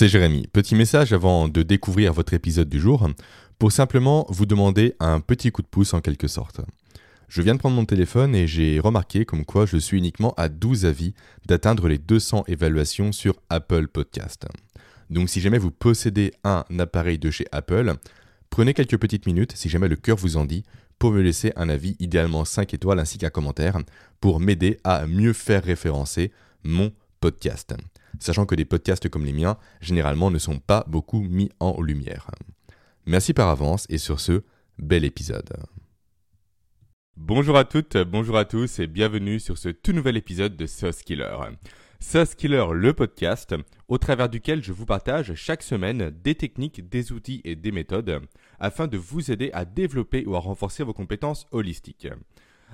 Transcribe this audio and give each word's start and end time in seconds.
c'est 0.00 0.08
Jérémy. 0.08 0.46
Petit 0.46 0.76
message 0.76 1.12
avant 1.12 1.46
de 1.46 1.62
découvrir 1.62 2.14
votre 2.14 2.32
épisode 2.32 2.70
du 2.70 2.80
jour, 2.80 3.06
pour 3.58 3.70
simplement 3.70 4.24
vous 4.30 4.46
demander 4.46 4.94
un 4.98 5.20
petit 5.20 5.52
coup 5.52 5.60
de 5.60 5.66
pouce 5.66 5.92
en 5.92 6.00
quelque 6.00 6.26
sorte. 6.26 6.62
Je 7.28 7.42
viens 7.42 7.52
de 7.52 7.58
prendre 7.58 7.76
mon 7.76 7.84
téléphone 7.84 8.34
et 8.34 8.46
j'ai 8.46 8.80
remarqué 8.80 9.26
comme 9.26 9.44
quoi 9.44 9.66
je 9.66 9.76
suis 9.76 9.98
uniquement 9.98 10.32
à 10.38 10.48
12 10.48 10.86
avis 10.86 11.12
d'atteindre 11.44 11.86
les 11.86 11.98
200 11.98 12.44
évaluations 12.48 13.12
sur 13.12 13.34
Apple 13.50 13.88
Podcast. 13.88 14.46
Donc 15.10 15.28
si 15.28 15.42
jamais 15.42 15.58
vous 15.58 15.70
possédez 15.70 16.32
un 16.44 16.64
appareil 16.78 17.18
de 17.18 17.30
chez 17.30 17.44
Apple, 17.52 17.92
prenez 18.48 18.72
quelques 18.72 18.96
petites 18.96 19.26
minutes, 19.26 19.52
si 19.54 19.68
jamais 19.68 19.88
le 19.88 19.96
cœur 19.96 20.16
vous 20.16 20.38
en 20.38 20.46
dit, 20.46 20.64
pour 20.98 21.12
me 21.12 21.20
laisser 21.20 21.52
un 21.56 21.68
avis, 21.68 21.96
idéalement 22.00 22.46
5 22.46 22.72
étoiles 22.72 23.00
ainsi 23.00 23.18
qu'un 23.18 23.28
commentaire, 23.28 23.76
pour 24.18 24.40
m'aider 24.40 24.78
à 24.82 25.06
mieux 25.06 25.34
faire 25.34 25.62
référencer 25.62 26.32
mon 26.64 26.90
podcast. 27.20 27.74
Sachant 28.18 28.46
que 28.46 28.54
des 28.54 28.64
podcasts 28.64 29.08
comme 29.08 29.24
les 29.24 29.32
miens, 29.32 29.56
généralement, 29.80 30.30
ne 30.30 30.38
sont 30.38 30.58
pas 30.58 30.84
beaucoup 30.88 31.20
mis 31.20 31.50
en 31.60 31.80
lumière. 31.80 32.30
Merci 33.06 33.32
par 33.32 33.48
avance 33.48 33.86
et 33.88 33.98
sur 33.98 34.20
ce, 34.20 34.42
bel 34.78 35.04
épisode. 35.04 35.50
Bonjour 37.16 37.56
à 37.56 37.64
toutes, 37.64 37.96
bonjour 37.98 38.36
à 38.38 38.44
tous 38.44 38.78
et 38.78 38.86
bienvenue 38.86 39.40
sur 39.40 39.58
ce 39.58 39.68
tout 39.68 39.92
nouvel 39.92 40.16
épisode 40.16 40.56
de 40.56 40.66
Sauce 40.66 41.02
Killer. 41.02 41.36
Sauce 41.98 42.34
Killer, 42.34 42.64
le 42.72 42.94
podcast, 42.94 43.54
au 43.88 43.98
travers 43.98 44.30
duquel 44.30 44.64
je 44.64 44.72
vous 44.72 44.86
partage 44.86 45.34
chaque 45.34 45.62
semaine 45.62 46.10
des 46.24 46.34
techniques, 46.34 46.88
des 46.88 47.12
outils 47.12 47.42
et 47.44 47.56
des 47.56 47.72
méthodes 47.72 48.22
afin 48.58 48.86
de 48.86 48.96
vous 48.96 49.30
aider 49.30 49.50
à 49.52 49.66
développer 49.66 50.24
ou 50.26 50.34
à 50.34 50.38
renforcer 50.38 50.82
vos 50.82 50.94
compétences 50.94 51.46
holistiques. 51.52 52.08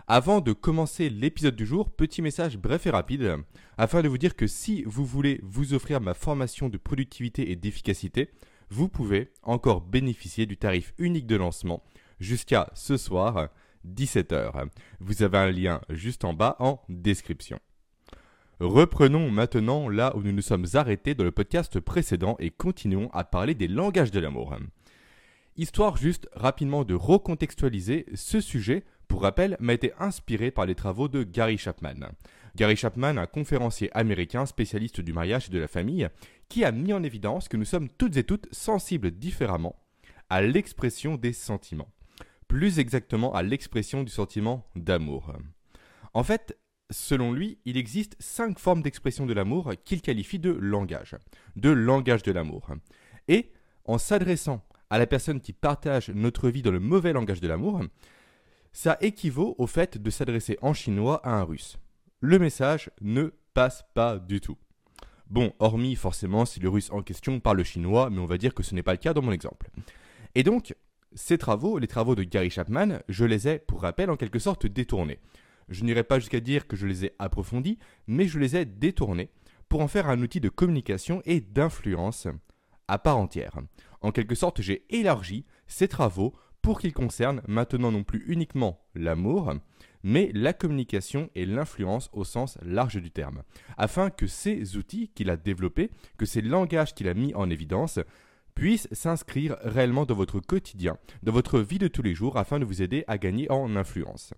Avant 0.08 0.40
de 0.40 0.52
commencer 0.52 1.10
l'épisode 1.10 1.56
du 1.56 1.66
jour, 1.66 1.90
petit 1.90 2.22
message 2.22 2.58
bref 2.58 2.86
et 2.86 2.90
rapide 2.90 3.38
afin 3.76 4.02
de 4.02 4.08
vous 4.08 4.18
dire 4.18 4.36
que 4.36 4.46
si 4.46 4.84
vous 4.84 5.04
voulez 5.04 5.40
vous 5.42 5.74
offrir 5.74 6.00
ma 6.00 6.14
formation 6.14 6.68
de 6.68 6.78
productivité 6.78 7.50
et 7.50 7.56
d'efficacité, 7.56 8.30
vous 8.70 8.88
pouvez 8.88 9.32
encore 9.42 9.80
bénéficier 9.80 10.46
du 10.46 10.56
tarif 10.56 10.94
unique 10.98 11.26
de 11.26 11.36
lancement 11.36 11.82
jusqu'à 12.20 12.70
ce 12.74 12.96
soir 12.96 13.48
17h. 13.86 14.68
Vous 15.00 15.22
avez 15.22 15.38
un 15.38 15.50
lien 15.50 15.80
juste 15.90 16.24
en 16.24 16.34
bas 16.34 16.56
en 16.60 16.80
description. 16.88 17.58
Reprenons 18.58 19.30
maintenant 19.30 19.88
là 19.88 20.16
où 20.16 20.22
nous 20.22 20.32
nous 20.32 20.42
sommes 20.42 20.66
arrêtés 20.74 21.14
dans 21.14 21.24
le 21.24 21.30
podcast 21.30 21.78
précédent 21.78 22.36
et 22.38 22.50
continuons 22.50 23.10
à 23.12 23.22
parler 23.24 23.54
des 23.54 23.68
langages 23.68 24.10
de 24.10 24.20
l'amour. 24.20 24.56
Histoire 25.58 25.96
juste 25.96 26.28
rapidement 26.32 26.84
de 26.84 26.94
recontextualiser 26.94 28.06
ce 28.14 28.40
sujet, 28.40 28.84
pour 29.08 29.22
rappel, 29.22 29.56
m'a 29.60 29.74
été 29.74 29.92
inspiré 29.98 30.50
par 30.50 30.66
les 30.66 30.74
travaux 30.74 31.08
de 31.08 31.22
Gary 31.22 31.58
Chapman. 31.58 32.10
Gary 32.54 32.76
Chapman, 32.76 33.16
un 33.18 33.26
conférencier 33.26 33.90
américain 33.96 34.46
spécialiste 34.46 35.00
du 35.00 35.12
mariage 35.12 35.48
et 35.48 35.52
de 35.52 35.58
la 35.58 35.68
famille, 35.68 36.08
qui 36.48 36.64
a 36.64 36.72
mis 36.72 36.92
en 36.92 37.02
évidence 37.02 37.48
que 37.48 37.56
nous 37.56 37.64
sommes 37.64 37.88
toutes 37.88 38.16
et 38.16 38.24
toutes 38.24 38.52
sensibles 38.52 39.10
différemment 39.10 39.76
à 40.28 40.42
l'expression 40.42 41.16
des 41.16 41.32
sentiments 41.32 41.90
plus 42.48 42.78
exactement 42.78 43.34
à 43.34 43.42
l'expression 43.42 44.02
du 44.02 44.10
sentiment 44.10 44.66
d'amour. 44.76 45.32
En 46.14 46.22
fait, 46.22 46.58
selon 46.90 47.32
lui, 47.32 47.58
il 47.64 47.76
existe 47.76 48.16
cinq 48.18 48.58
formes 48.58 48.82
d'expression 48.82 49.26
de 49.26 49.32
l'amour 49.32 49.72
qu'il 49.84 50.02
qualifie 50.02 50.38
de 50.38 50.50
langage, 50.50 51.16
de 51.56 51.70
langage 51.70 52.22
de 52.22 52.32
l'amour. 52.32 52.70
Et 53.28 53.52
en 53.84 53.98
s'adressant 53.98 54.64
à 54.90 54.98
la 54.98 55.06
personne 55.06 55.40
qui 55.40 55.52
partage 55.52 56.10
notre 56.10 56.48
vie 56.48 56.62
dans 56.62 56.70
le 56.70 56.80
mauvais 56.80 57.12
langage 57.12 57.40
de 57.40 57.48
l'amour, 57.48 57.82
ça 58.76 58.98
équivaut 59.00 59.54
au 59.56 59.66
fait 59.66 59.96
de 59.96 60.10
s'adresser 60.10 60.58
en 60.60 60.74
chinois 60.74 61.26
à 61.26 61.30
un 61.30 61.44
russe. 61.44 61.78
Le 62.20 62.38
message 62.38 62.90
ne 63.00 63.32
passe 63.54 63.86
pas 63.94 64.18
du 64.18 64.42
tout. 64.42 64.58
Bon, 65.30 65.54
hormis 65.60 65.94
forcément 65.94 66.44
si 66.44 66.60
le 66.60 66.68
russe 66.68 66.90
en 66.92 67.00
question 67.00 67.40
parle 67.40 67.64
chinois, 67.64 68.10
mais 68.10 68.18
on 68.18 68.26
va 68.26 68.36
dire 68.36 68.52
que 68.52 68.62
ce 68.62 68.74
n'est 68.74 68.82
pas 68.82 68.92
le 68.92 68.98
cas 68.98 69.14
dans 69.14 69.22
mon 69.22 69.32
exemple. 69.32 69.70
Et 70.34 70.42
donc, 70.42 70.76
ces 71.14 71.38
travaux, 71.38 71.78
les 71.78 71.86
travaux 71.86 72.14
de 72.14 72.22
Gary 72.22 72.50
Chapman, 72.50 72.98
je 73.08 73.24
les 73.24 73.48
ai, 73.48 73.60
pour 73.60 73.80
rappel, 73.80 74.10
en 74.10 74.16
quelque 74.18 74.38
sorte 74.38 74.66
détournés. 74.66 75.20
Je 75.70 75.82
n'irai 75.82 76.04
pas 76.04 76.18
jusqu'à 76.18 76.40
dire 76.40 76.66
que 76.66 76.76
je 76.76 76.86
les 76.86 77.06
ai 77.06 77.12
approfondis, 77.18 77.78
mais 78.06 78.28
je 78.28 78.38
les 78.38 78.56
ai 78.56 78.66
détournés 78.66 79.30
pour 79.70 79.80
en 79.80 79.88
faire 79.88 80.10
un 80.10 80.20
outil 80.20 80.40
de 80.40 80.50
communication 80.50 81.22
et 81.24 81.40
d'influence 81.40 82.28
à 82.88 82.98
part 82.98 83.16
entière. 83.16 83.58
En 84.02 84.12
quelque 84.12 84.34
sorte, 84.34 84.60
j'ai 84.60 84.84
élargi 84.90 85.46
ces 85.66 85.88
travaux 85.88 86.34
pour 86.66 86.80
qu'ils 86.80 86.92
concernent 86.92 87.42
maintenant 87.46 87.92
non 87.92 88.02
plus 88.02 88.24
uniquement 88.26 88.80
l'amour, 88.96 89.54
mais 90.02 90.32
la 90.34 90.52
communication 90.52 91.30
et 91.36 91.46
l'influence 91.46 92.10
au 92.12 92.24
sens 92.24 92.58
large 92.60 93.00
du 93.00 93.12
terme, 93.12 93.44
afin 93.78 94.10
que 94.10 94.26
ces 94.26 94.76
outils 94.76 95.12
qu'il 95.14 95.30
a 95.30 95.36
développés, 95.36 95.92
que 96.18 96.26
ces 96.26 96.42
langages 96.42 96.92
qu'il 96.92 97.06
a 97.06 97.14
mis 97.14 97.32
en 97.36 97.50
évidence, 97.50 98.00
puisse 98.56 98.88
s'inscrire 98.90 99.56
réellement 99.62 100.06
dans 100.06 100.16
votre 100.16 100.40
quotidien, 100.40 100.98
dans 101.22 101.30
votre 101.30 101.60
vie 101.60 101.78
de 101.78 101.86
tous 101.86 102.02
les 102.02 102.16
jours, 102.16 102.36
afin 102.36 102.58
de 102.58 102.64
vous 102.64 102.82
aider 102.82 103.04
à 103.06 103.16
gagner 103.16 103.48
en 103.48 103.76
influence. 103.76 104.34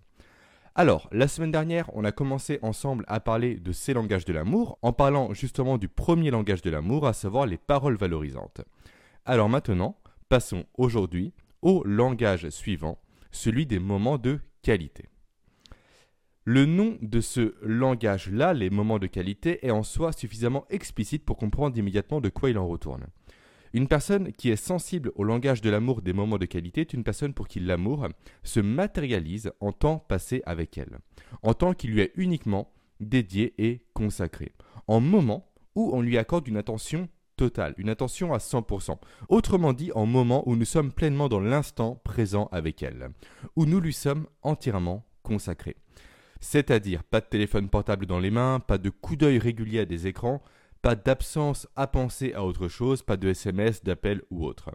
Alors, 0.74 1.08
la 1.12 1.28
semaine 1.28 1.50
dernière, 1.50 1.88
on 1.94 2.04
a 2.04 2.12
commencé 2.12 2.58
ensemble 2.60 3.06
à 3.08 3.20
parler 3.20 3.54
de 3.54 3.72
ces 3.72 3.94
langages 3.94 4.26
de 4.26 4.34
l'amour, 4.34 4.78
en 4.82 4.92
parlant 4.92 5.32
justement 5.32 5.78
du 5.78 5.88
premier 5.88 6.30
langage 6.30 6.60
de 6.60 6.68
l'amour, 6.68 7.06
à 7.06 7.14
savoir 7.14 7.46
les 7.46 7.56
paroles 7.56 7.96
valorisantes. 7.96 8.60
Alors 9.24 9.48
maintenant, 9.48 9.96
passons 10.28 10.66
aujourd'hui 10.76 11.32
au 11.62 11.82
langage 11.84 12.48
suivant, 12.50 12.98
celui 13.30 13.66
des 13.66 13.78
moments 13.78 14.18
de 14.18 14.40
qualité. 14.62 15.04
Le 16.44 16.64
nom 16.64 16.96
de 17.02 17.20
ce 17.20 17.54
langage-là, 17.62 18.54
les 18.54 18.70
moments 18.70 18.98
de 18.98 19.06
qualité, 19.06 19.66
est 19.66 19.70
en 19.70 19.82
soi 19.82 20.12
suffisamment 20.12 20.64
explicite 20.70 21.24
pour 21.24 21.36
comprendre 21.36 21.76
immédiatement 21.76 22.22
de 22.22 22.30
quoi 22.30 22.48
il 22.48 22.58
en 22.58 22.66
retourne. 22.66 23.06
Une 23.74 23.86
personne 23.86 24.32
qui 24.32 24.48
est 24.48 24.56
sensible 24.56 25.12
au 25.14 25.24
langage 25.24 25.60
de 25.60 25.68
l'amour 25.68 26.00
des 26.00 26.14
moments 26.14 26.38
de 26.38 26.46
qualité 26.46 26.80
est 26.80 26.94
une 26.94 27.04
personne 27.04 27.34
pour 27.34 27.48
qui 27.48 27.60
l'amour 27.60 28.08
se 28.42 28.60
matérialise 28.60 29.52
en 29.60 29.72
temps 29.72 29.98
passé 29.98 30.42
avec 30.46 30.78
elle, 30.78 30.98
en 31.42 31.52
temps 31.52 31.74
qui 31.74 31.88
lui 31.88 32.00
est 32.00 32.12
uniquement 32.16 32.72
dédié 32.98 33.54
et 33.58 33.82
consacré, 33.92 34.52
en 34.86 35.00
moments 35.00 35.52
où 35.74 35.90
on 35.92 36.00
lui 36.00 36.16
accorde 36.16 36.48
une 36.48 36.56
attention 36.56 37.08
une 37.76 37.88
attention 37.88 38.32
à 38.32 38.38
100%. 38.38 38.98
Autrement 39.28 39.72
dit, 39.72 39.92
en 39.94 40.06
moments 40.06 40.48
où 40.48 40.56
nous 40.56 40.64
sommes 40.64 40.92
pleinement 40.92 41.28
dans 41.28 41.40
l'instant 41.40 42.00
présent 42.04 42.48
avec 42.52 42.82
elle, 42.82 43.10
où 43.56 43.66
nous 43.66 43.80
lui 43.80 43.92
sommes 43.92 44.26
entièrement 44.42 45.06
consacrés. 45.22 45.76
C'est-à-dire 46.40 47.02
pas 47.04 47.20
de 47.20 47.26
téléphone 47.26 47.68
portable 47.68 48.06
dans 48.06 48.20
les 48.20 48.30
mains, 48.30 48.60
pas 48.60 48.78
de 48.78 48.90
coup 48.90 49.16
d'œil 49.16 49.38
régulier 49.38 49.80
à 49.80 49.84
des 49.84 50.06
écrans, 50.06 50.42
pas 50.82 50.94
d'absence 50.94 51.66
à 51.74 51.86
penser 51.86 52.32
à 52.32 52.44
autre 52.44 52.68
chose, 52.68 53.02
pas 53.02 53.16
de 53.16 53.28
SMS, 53.28 53.82
d'appel 53.82 54.22
ou 54.30 54.46
autre. 54.46 54.70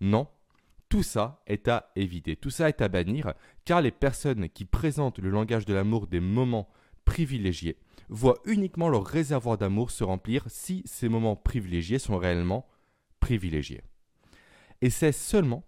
Non, 0.00 0.26
tout 0.88 1.02
ça 1.02 1.42
est 1.46 1.68
à 1.68 1.90
éviter, 1.96 2.36
tout 2.36 2.50
ça 2.50 2.68
est 2.68 2.80
à 2.80 2.88
bannir, 2.88 3.34
car 3.64 3.80
les 3.80 3.92
personnes 3.92 4.48
qui 4.48 4.64
présentent 4.64 5.18
le 5.18 5.30
langage 5.30 5.64
de 5.64 5.74
l'amour 5.74 6.06
des 6.06 6.20
moments 6.20 6.68
privilégiés 7.04 7.78
voient 8.08 8.38
uniquement 8.44 8.88
leur 8.88 9.06
réservoir 9.06 9.58
d'amour 9.58 9.90
se 9.90 10.04
remplir 10.04 10.44
si 10.48 10.82
ces 10.86 11.08
moments 11.08 11.36
privilégiés 11.36 11.98
sont 11.98 12.18
réellement 12.18 12.66
privilégiés. 13.20 13.82
Et 14.82 14.90
c'est 14.90 15.12
seulement 15.12 15.64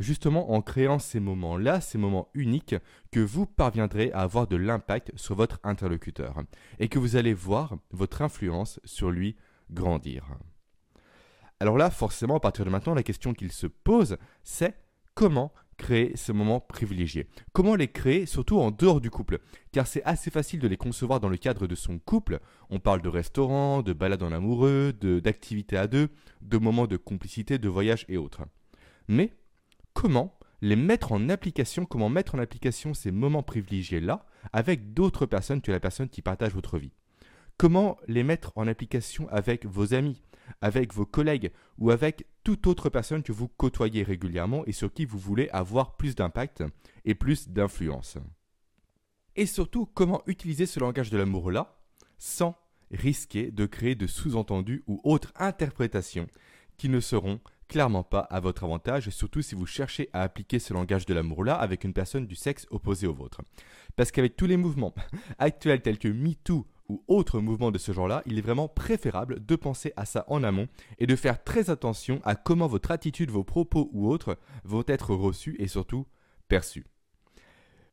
justement 0.00 0.52
en 0.52 0.62
créant 0.62 0.98
ces 0.98 1.20
moments-là, 1.20 1.80
ces 1.80 1.98
moments 1.98 2.28
uniques, 2.34 2.74
que 3.12 3.20
vous 3.20 3.46
parviendrez 3.46 4.10
à 4.12 4.20
avoir 4.20 4.46
de 4.46 4.56
l'impact 4.56 5.12
sur 5.14 5.34
votre 5.34 5.60
interlocuteur 5.62 6.42
et 6.78 6.88
que 6.88 6.98
vous 6.98 7.16
allez 7.16 7.34
voir 7.34 7.76
votre 7.90 8.22
influence 8.22 8.80
sur 8.84 9.10
lui 9.10 9.36
grandir. 9.70 10.26
Alors 11.60 11.76
là, 11.76 11.90
forcément, 11.90 12.36
à 12.36 12.40
partir 12.40 12.64
de 12.64 12.70
maintenant, 12.70 12.94
la 12.94 13.02
question 13.02 13.34
qu'il 13.34 13.52
se 13.52 13.66
pose, 13.66 14.16
c'est 14.42 14.74
comment 15.14 15.52
créer 15.80 16.12
ces 16.14 16.32
moments 16.32 16.60
privilégiés 16.60 17.26
Comment 17.52 17.74
les 17.74 17.88
créer, 17.88 18.26
surtout 18.26 18.58
en 18.58 18.70
dehors 18.70 19.00
du 19.00 19.10
couple? 19.10 19.40
Car 19.72 19.86
c'est 19.86 20.04
assez 20.04 20.30
facile 20.30 20.60
de 20.60 20.68
les 20.68 20.76
concevoir 20.76 21.18
dans 21.18 21.30
le 21.30 21.38
cadre 21.38 21.66
de 21.66 21.74
son 21.74 21.98
couple. 21.98 22.38
On 22.68 22.78
parle 22.78 23.00
de 23.00 23.08
restaurant, 23.08 23.82
de 23.82 23.94
balade 23.94 24.22
en 24.22 24.30
amoureux, 24.30 24.92
d'activités 24.92 25.76
à 25.76 25.86
deux, 25.86 26.08
de 26.42 26.58
moments 26.58 26.86
de 26.86 26.96
complicité, 26.96 27.58
de 27.58 27.68
voyage 27.68 28.04
et 28.08 28.18
autres. 28.18 28.42
Mais 29.08 29.32
comment 29.94 30.38
les 30.60 30.76
mettre 30.76 31.12
en 31.12 31.30
application, 31.30 31.86
comment 31.86 32.10
mettre 32.10 32.34
en 32.34 32.38
application 32.38 32.92
ces 32.92 33.10
moments 33.10 33.42
privilégiés-là 33.42 34.26
avec 34.52 34.92
d'autres 34.92 35.24
personnes? 35.24 35.62
Que 35.62 35.72
la 35.72 35.80
personne 35.80 36.10
qui 36.10 36.20
partage 36.20 36.52
votre 36.52 36.78
vie. 36.78 36.92
Comment 37.56 37.96
les 38.06 38.22
mettre 38.22 38.52
en 38.56 38.66
application 38.68 39.28
avec 39.30 39.66
vos 39.66 39.94
amis, 39.94 40.22
avec 40.60 40.94
vos 40.94 41.06
collègues 41.06 41.50
ou 41.78 41.90
avec 41.90 42.26
toute 42.44 42.66
autre 42.66 42.88
personne 42.88 43.22
que 43.22 43.32
vous 43.32 43.48
côtoyez 43.48 44.02
régulièrement 44.02 44.64
et 44.66 44.72
sur 44.72 44.92
qui 44.92 45.04
vous 45.04 45.18
voulez 45.18 45.48
avoir 45.50 45.96
plus 45.96 46.14
d'impact 46.14 46.64
et 47.04 47.14
plus 47.14 47.48
d'influence. 47.48 48.18
Et 49.36 49.46
surtout, 49.46 49.86
comment 49.86 50.22
utiliser 50.26 50.66
ce 50.66 50.80
langage 50.80 51.10
de 51.10 51.18
l'amour-là 51.18 51.78
sans 52.18 52.56
risquer 52.90 53.50
de 53.50 53.66
créer 53.66 53.94
de 53.94 54.06
sous-entendus 54.06 54.82
ou 54.86 55.00
autres 55.04 55.32
interprétations 55.36 56.26
qui 56.76 56.88
ne 56.88 57.00
seront 57.00 57.40
clairement 57.68 58.02
pas 58.02 58.20
à 58.20 58.40
votre 58.40 58.64
avantage, 58.64 59.10
surtout 59.10 59.42
si 59.42 59.54
vous 59.54 59.64
cherchez 59.64 60.10
à 60.12 60.22
appliquer 60.22 60.58
ce 60.58 60.74
langage 60.74 61.06
de 61.06 61.14
l'amour-là 61.14 61.54
avec 61.54 61.84
une 61.84 61.92
personne 61.92 62.26
du 62.26 62.34
sexe 62.34 62.66
opposé 62.70 63.06
au 63.06 63.14
vôtre. 63.14 63.42
Parce 63.94 64.10
qu'avec 64.10 64.36
tous 64.36 64.46
les 64.46 64.56
mouvements 64.56 64.94
actuels 65.38 65.80
tels 65.80 65.98
que 65.98 66.08
MeToo 66.08 66.66
ou 66.90 67.04
autre 67.06 67.38
mouvement 67.38 67.70
de 67.70 67.78
ce 67.78 67.92
genre-là, 67.92 68.22
il 68.26 68.36
est 68.36 68.42
vraiment 68.42 68.66
préférable 68.66 69.46
de 69.46 69.54
penser 69.54 69.92
à 69.96 70.04
ça 70.04 70.24
en 70.26 70.42
amont 70.42 70.66
et 70.98 71.06
de 71.06 71.14
faire 71.14 71.44
très 71.44 71.70
attention 71.70 72.20
à 72.24 72.34
comment 72.34 72.66
votre 72.66 72.90
attitude, 72.90 73.30
vos 73.30 73.44
propos 73.44 73.88
ou 73.92 74.10
autres 74.10 74.36
vont 74.64 74.82
être 74.88 75.14
reçus 75.14 75.54
et 75.60 75.68
surtout 75.68 76.04
perçus. 76.48 76.84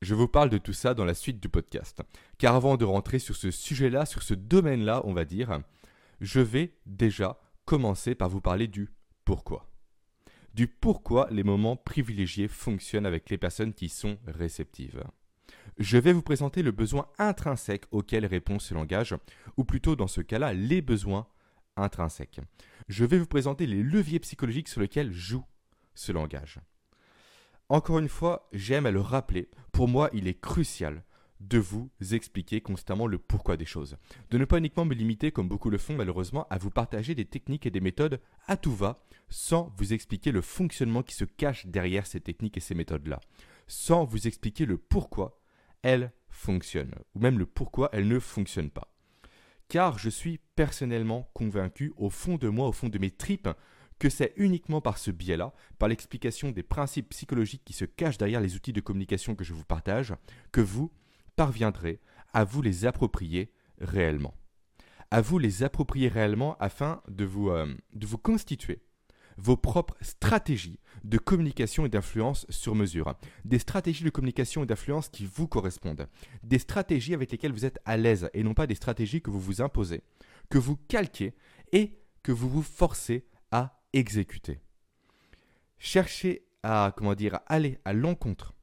Je 0.01 0.15
vous 0.15 0.27
parle 0.27 0.49
de 0.49 0.57
tout 0.57 0.73
ça 0.73 0.95
dans 0.95 1.05
la 1.05 1.13
suite 1.13 1.39
du 1.39 1.47
podcast. 1.47 2.01
Car 2.39 2.55
avant 2.55 2.75
de 2.75 2.85
rentrer 2.85 3.19
sur 3.19 3.35
ce 3.35 3.51
sujet-là, 3.51 4.07
sur 4.07 4.23
ce 4.23 4.33
domaine-là, 4.33 5.01
on 5.05 5.13
va 5.13 5.25
dire, 5.25 5.59
je 6.19 6.39
vais 6.39 6.73
déjà 6.88 7.39
commencer 7.65 8.15
par 8.15 8.29
vous 8.29 8.41
parler 8.41 8.67
du 8.67 8.89
pourquoi. 9.25 9.69
Du 10.55 10.67
pourquoi 10.67 11.27
les 11.29 11.43
moments 11.43 11.75
privilégiés 11.75 12.47
fonctionnent 12.47 13.05
avec 13.05 13.29
les 13.29 13.38
personnes 13.38 13.73
qui 13.75 13.89
sont 13.89 14.17
réceptives. 14.25 15.03
Je 15.77 16.00
vais 16.00 16.12
vous 16.12 16.24
présenter 16.24 16.63
le 16.63 16.71
besoin 16.71 17.07
intrinsèque 17.19 17.85
auquel 17.91 18.25
répond 18.25 18.57
ce 18.57 18.74
langage, 18.74 19.15
ou 19.57 19.63
plutôt 19.63 19.95
dans 19.95 20.07
ce 20.07 20.21
cas-là, 20.21 20.51
les 20.53 20.81
besoins 20.81 21.27
intrinsèques. 21.75 22.41
Je 22.88 23.06
vais 23.06 23.19
vous 23.19 23.27
présenter 23.27 23.68
les 23.68 23.83
leviers 23.83 24.19
psychologiques 24.19 24.69
sur 24.69 24.81
lesquels 24.81 25.12
joue 25.12 25.45
ce 25.94 26.12
langage. 26.12 26.59
Encore 27.69 28.00
une 28.00 28.09
fois, 28.09 28.50
j'aime 28.53 28.88
à 28.88 28.91
le 28.91 29.01
rappeler, 29.01 29.50
pour 29.71 29.88
moi 29.88 30.09
il 30.13 30.27
est 30.27 30.39
crucial 30.39 31.03
de 31.41 31.59
vous 31.59 31.91
expliquer 32.12 32.62
constamment 32.62 33.06
le 33.06 33.19
pourquoi 33.19 33.56
des 33.56 33.65
choses. 33.65 33.97
De 34.31 34.39
ne 34.39 34.45
pas 34.45 34.57
uniquement 34.57 34.85
me 34.85 34.95
limiter, 34.95 35.31
comme 35.31 35.47
beaucoup 35.47 35.69
le 35.69 35.77
font 35.77 35.95
malheureusement, 35.95 36.47
à 36.50 36.57
vous 36.57 36.71
partager 36.71 37.13
des 37.13 37.25
techniques 37.25 37.68
et 37.68 37.71
des 37.71 37.81
méthodes 37.81 38.19
à 38.47 38.57
tout 38.57 38.74
va, 38.74 39.06
sans 39.29 39.71
vous 39.77 39.94
expliquer 39.94 40.31
le 40.31 40.41
fonctionnement 40.41 41.03
qui 41.03 41.13
se 41.13 41.25
cache 41.25 41.68
derrière 41.68 42.07
ces 42.07 42.21
techniques 42.21 42.57
et 42.57 42.62
ces 42.62 42.74
méthodes-là. 42.74 43.19
Sans 43.68 44.06
vous 44.06 44.25
expliquer 44.25 44.65
le 44.65 44.77
pourquoi 44.79 45.39
elles 45.81 46.12
fonctionnent, 46.29 46.95
ou 47.15 47.19
même 47.19 47.39
le 47.39 47.45
pourquoi 47.45 47.89
elles 47.94 48.07
ne 48.07 48.19
fonctionnent 48.19 48.71
pas. 48.71 48.94
Car 49.69 49.97
je 49.97 50.09
suis 50.09 50.39
personnellement 50.56 51.29
convaincu, 51.33 51.94
au 51.97 52.09
fond 52.09 52.38
de 52.38 52.47
moi, 52.47 52.68
au 52.68 52.71
fond 52.71 52.89
de 52.89 53.00
mes 53.00 53.12
tripes, 53.12 53.50
que 54.00 54.09
c'est 54.09 54.33
uniquement 54.38 54.81
par 54.81 54.97
ce 54.97 55.12
biais-là, 55.12 55.53
par 55.79 55.89
l'explication 55.89 56.51
des 56.51 56.63
principes 56.63 57.09
psychologiques 57.09 57.63
qui 57.65 57.74
se 57.74 57.85
cachent 57.85 58.18
derrière 58.18 58.41
les 58.41 58.56
outils 58.56 58.74
de 58.74 58.81
communication 58.81 59.35
que 59.35 59.44
je 59.44 59.53
vous 59.53 59.65
partage, 59.65 60.13
que 60.51 60.62
vous 60.62 60.91
parviendrez 61.35 62.00
à 62.33 62.44
vous 62.44 62.62
les 62.62 62.85
approprier 62.85 63.51
réellement. 63.79 64.35
À 65.09 65.21
vous 65.21 65.39
les 65.39 65.63
approprier 65.63 66.09
réellement 66.09 66.57
afin 66.59 67.01
de 67.07 67.25
vous, 67.25 67.50
euh, 67.50 67.74
de 67.94 68.06
vous 68.06 68.18
constituer 68.18 68.81
vos 69.38 69.57
propres 69.57 69.95
stratégies 70.01 70.80
de 71.04 71.18
communication 71.18 71.86
et 71.86 71.89
d'influence 71.89 72.45
sur 72.50 72.75
mesure. 72.75 73.16
Des 73.45 73.60
stratégies 73.60 74.04
de 74.04 74.10
communication 74.10 74.63
et 74.63 74.66
d'influence 74.66 75.10
qui 75.10 75.25
vous 75.25 75.48
correspondent. 75.48 76.07
Des 76.44 76.60
stratégies 76.60 77.13
avec 77.13 77.31
lesquelles 77.31 77.54
vous 77.54 77.66
êtes 77.66 77.80
à 77.86 77.98
l'aise 77.98 78.30
et 78.34 78.44
non 78.44 78.54
pas 78.54 78.68
des 78.68 78.75
stratégies 78.75 79.22
que 79.22 79.30
vous 79.30 79.39
vous 79.39 79.62
imposez, 79.62 80.01
que 80.50 80.57
vous 80.57 80.75
calquez 80.75 81.34
et 81.72 82.00
que 82.24 82.31
vous 82.31 82.50
vous 82.50 82.63
forcez 82.63 83.25
à 83.51 83.80
exécuter. 83.94 84.60
Cherchez 85.78 86.48
à, 86.63 86.94
comment 86.95 87.16
dire, 87.16 87.39
aller 87.48 87.80
à 87.86 87.94
l'encontre 87.94 88.54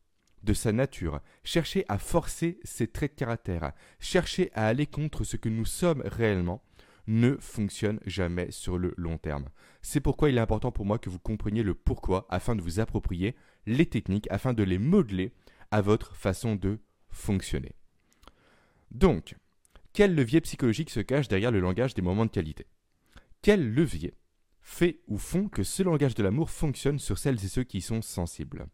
de 0.42 0.52
sa 0.52 0.72
nature, 0.72 1.20
cherchez 1.42 1.84
à 1.88 1.98
forcer 1.98 2.58
ses 2.64 2.86
traits 2.86 3.12
de 3.12 3.18
caractère, 3.18 3.72
cherchez 3.98 4.50
à 4.52 4.66
aller 4.66 4.86
contre 4.86 5.24
ce 5.24 5.36
que 5.36 5.48
nous 5.48 5.64
sommes 5.64 6.02
réellement, 6.04 6.62
ne 7.06 7.36
fonctionne 7.36 8.00
jamais 8.06 8.50
sur 8.50 8.78
le 8.78 8.94
long 8.96 9.18
terme. 9.18 9.48
C'est 9.82 10.00
pourquoi 10.00 10.30
il 10.30 10.38
est 10.38 10.40
important 10.40 10.72
pour 10.72 10.86
moi 10.86 10.98
que 10.98 11.10
vous 11.10 11.18
compreniez 11.18 11.62
le 11.62 11.74
pourquoi 11.74 12.26
afin 12.30 12.56
de 12.56 12.62
vous 12.62 12.80
approprier 12.80 13.34
les 13.66 13.86
techniques, 13.86 14.28
afin 14.30 14.52
de 14.52 14.62
les 14.62 14.78
modeler 14.78 15.32
à 15.70 15.80
votre 15.80 16.16
façon 16.16 16.56
de 16.56 16.78
fonctionner. 17.10 17.72
Donc, 18.90 19.36
quel 19.92 20.14
levier 20.14 20.40
psychologique 20.40 20.90
se 20.90 21.00
cache 21.00 21.28
derrière 21.28 21.52
le 21.52 21.60
langage 21.60 21.94
des 21.94 22.02
moments 22.02 22.26
de 22.26 22.30
qualité? 22.30 22.66
Quel 23.42 23.72
levier 23.72 24.14
fait 24.62 25.00
ou 25.08 25.18
font 25.18 25.48
que 25.48 25.62
ce 25.62 25.82
langage 25.82 26.14
de 26.14 26.22
l'amour 26.22 26.50
fonctionne 26.50 26.98
sur 26.98 27.18
celles 27.18 27.44
et 27.44 27.48
ceux 27.48 27.64
qui 27.64 27.78
y 27.78 27.82
sont 27.82 28.02
sensibles? 28.02 28.66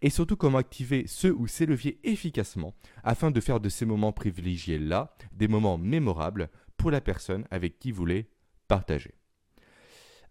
Et 0.00 0.10
surtout 0.10 0.36
comment 0.36 0.58
activer 0.58 1.06
ce 1.06 1.28
ou 1.28 1.46
ces 1.46 1.66
leviers 1.66 2.00
efficacement 2.04 2.74
afin 3.04 3.30
de 3.30 3.40
faire 3.40 3.60
de 3.60 3.68
ces 3.68 3.84
moments 3.84 4.12
privilégiés-là 4.12 5.14
des 5.32 5.48
moments 5.48 5.78
mémorables 5.78 6.50
pour 6.82 6.90
la 6.90 7.00
personne 7.00 7.46
avec 7.52 7.78
qui 7.78 7.92
vous 7.92 7.98
voulez 7.98 8.26
partager. 8.66 9.14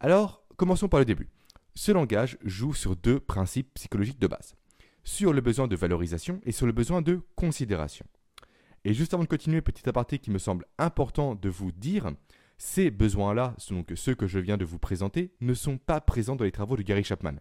Alors, 0.01 0.43
commençons 0.57 0.89
par 0.89 0.99
le 0.99 1.05
début. 1.05 1.29
Ce 1.75 1.93
langage 1.93 2.37
joue 2.43 2.73
sur 2.73 2.97
deux 2.97 3.21
principes 3.21 3.73
psychologiques 3.75 4.19
de 4.19 4.27
base, 4.27 4.57
sur 5.05 5.31
le 5.31 5.39
besoin 5.39 5.69
de 5.69 5.77
valorisation 5.77 6.41
et 6.43 6.51
sur 6.51 6.65
le 6.65 6.73
besoin 6.73 7.01
de 7.01 7.21
considération. 7.37 8.05
Et 8.83 8.93
juste 8.93 9.13
avant 9.13 9.23
de 9.23 9.29
continuer, 9.29 9.61
petit 9.61 9.87
aparté 9.87 10.19
qui 10.19 10.29
me 10.29 10.39
semble 10.39 10.65
important 10.77 11.35
de 11.35 11.47
vous 11.47 11.71
dire, 11.71 12.11
ces 12.57 12.91
besoins-là, 12.91 13.55
donc 13.69 13.93
ceux 13.95 14.13
que 14.13 14.27
je 14.27 14.39
viens 14.39 14.57
de 14.57 14.65
vous 14.65 14.77
présenter, 14.77 15.31
ne 15.39 15.53
sont 15.53 15.77
pas 15.77 16.01
présents 16.01 16.35
dans 16.35 16.43
les 16.43 16.51
travaux 16.51 16.75
de 16.75 16.81
Gary 16.81 17.05
Chapman. 17.05 17.35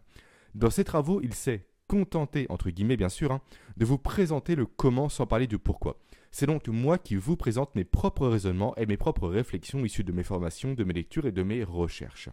Dans 0.55 0.71
ces 0.71 0.85
travaux, 0.85 1.21
il 1.21 1.35
s'est 1.35 1.67
contenté, 1.91 2.47
entre 2.51 2.71
guillemets 2.71 2.97
bien 2.97 3.09
sûr, 3.09 3.33
hein, 3.33 3.41
de 3.77 3.85
vous 3.85 3.99
présenter 3.99 4.55
le 4.55 4.65
comment 4.65 5.09
sans 5.09 5.27
parler 5.27 5.49
du 5.49 5.59
pourquoi. 5.59 5.99
C'est 6.31 6.47
donc 6.47 6.69
moi 6.69 6.99
qui 6.99 7.17
vous 7.17 7.37
présente 7.37 7.75
mes 7.75 7.83
propres 7.83 8.29
raisonnements 8.29 8.77
et 8.77 8.87
mes 8.87 8.97
propres 8.97 9.29
réflexions 9.29 9.85
issues 9.85 10.05
de 10.05 10.13
mes 10.13 10.23
formations, 10.23 10.75
de 10.75 10.85
mes 10.85 10.93
lectures 10.93 11.27
et 11.27 11.33
de 11.33 11.43
mes 11.43 11.65
recherches. 11.65 12.29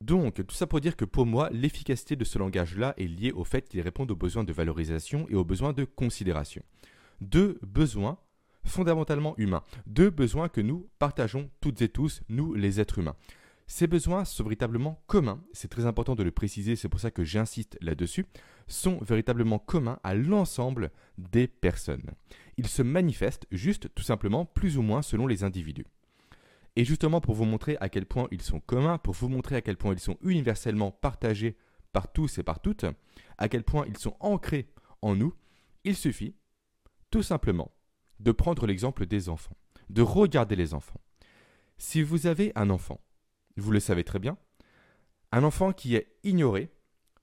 Donc, 0.00 0.44
tout 0.44 0.56
ça 0.56 0.66
pour 0.66 0.80
dire 0.80 0.96
que 0.96 1.04
pour 1.04 1.24
moi, 1.24 1.50
l'efficacité 1.52 2.16
de 2.16 2.24
ce 2.24 2.40
langage-là 2.40 2.94
est 2.96 3.06
liée 3.06 3.30
au 3.30 3.44
fait 3.44 3.68
qu'il 3.68 3.80
répond 3.80 4.08
aux 4.08 4.16
besoins 4.16 4.42
de 4.42 4.52
valorisation 4.52 5.28
et 5.28 5.36
aux 5.36 5.44
besoins 5.44 5.72
de 5.72 5.84
considération. 5.84 6.64
Deux 7.20 7.60
besoins 7.62 8.18
fondamentalement 8.64 9.34
humains. 9.38 9.62
Deux 9.86 10.10
besoins 10.10 10.48
que 10.48 10.60
nous 10.60 10.88
partageons 10.98 11.48
toutes 11.60 11.80
et 11.82 11.88
tous, 11.88 12.22
nous 12.28 12.54
les 12.54 12.80
êtres 12.80 12.98
humains. 12.98 13.16
Ces 13.70 13.86
besoins 13.86 14.24
sont 14.24 14.44
véritablement 14.44 15.02
communs, 15.06 15.44
c'est 15.52 15.68
très 15.68 15.84
important 15.84 16.14
de 16.14 16.22
le 16.22 16.30
préciser, 16.30 16.74
c'est 16.74 16.88
pour 16.88 17.00
ça 17.00 17.10
que 17.10 17.22
j'insiste 17.22 17.76
là-dessus, 17.82 18.24
sont 18.66 18.98
véritablement 19.02 19.58
communs 19.58 20.00
à 20.02 20.14
l'ensemble 20.14 20.90
des 21.18 21.46
personnes. 21.46 22.10
Ils 22.56 22.66
se 22.66 22.80
manifestent 22.80 23.46
juste 23.52 23.94
tout 23.94 24.02
simplement 24.02 24.46
plus 24.46 24.78
ou 24.78 24.82
moins 24.82 25.02
selon 25.02 25.26
les 25.26 25.44
individus. 25.44 25.84
Et 26.76 26.84
justement 26.86 27.20
pour 27.20 27.34
vous 27.34 27.44
montrer 27.44 27.76
à 27.80 27.90
quel 27.90 28.06
point 28.06 28.26
ils 28.30 28.40
sont 28.40 28.58
communs, 28.58 28.96
pour 28.96 29.12
vous 29.12 29.28
montrer 29.28 29.56
à 29.56 29.60
quel 29.60 29.76
point 29.76 29.92
ils 29.92 30.00
sont 30.00 30.16
universellement 30.22 30.90
partagés 30.90 31.58
par 31.92 32.10
tous 32.10 32.38
et 32.38 32.42
par 32.42 32.60
toutes, 32.60 32.86
à 33.36 33.50
quel 33.50 33.64
point 33.64 33.84
ils 33.86 33.98
sont 33.98 34.16
ancrés 34.20 34.72
en 35.02 35.14
nous, 35.14 35.34
il 35.84 35.94
suffit 35.94 36.34
tout 37.10 37.22
simplement 37.22 37.70
de 38.18 38.32
prendre 38.32 38.66
l'exemple 38.66 39.04
des 39.04 39.28
enfants, 39.28 39.56
de 39.90 40.00
regarder 40.00 40.56
les 40.56 40.72
enfants. 40.72 41.02
Si 41.76 42.02
vous 42.02 42.26
avez 42.26 42.50
un 42.54 42.70
enfant 42.70 42.98
vous 43.60 43.72
le 43.72 43.80
savez 43.80 44.04
très 44.04 44.18
bien, 44.18 44.36
un 45.32 45.44
enfant 45.44 45.72
qui 45.72 45.94
est 45.94 46.16
ignoré 46.24 46.70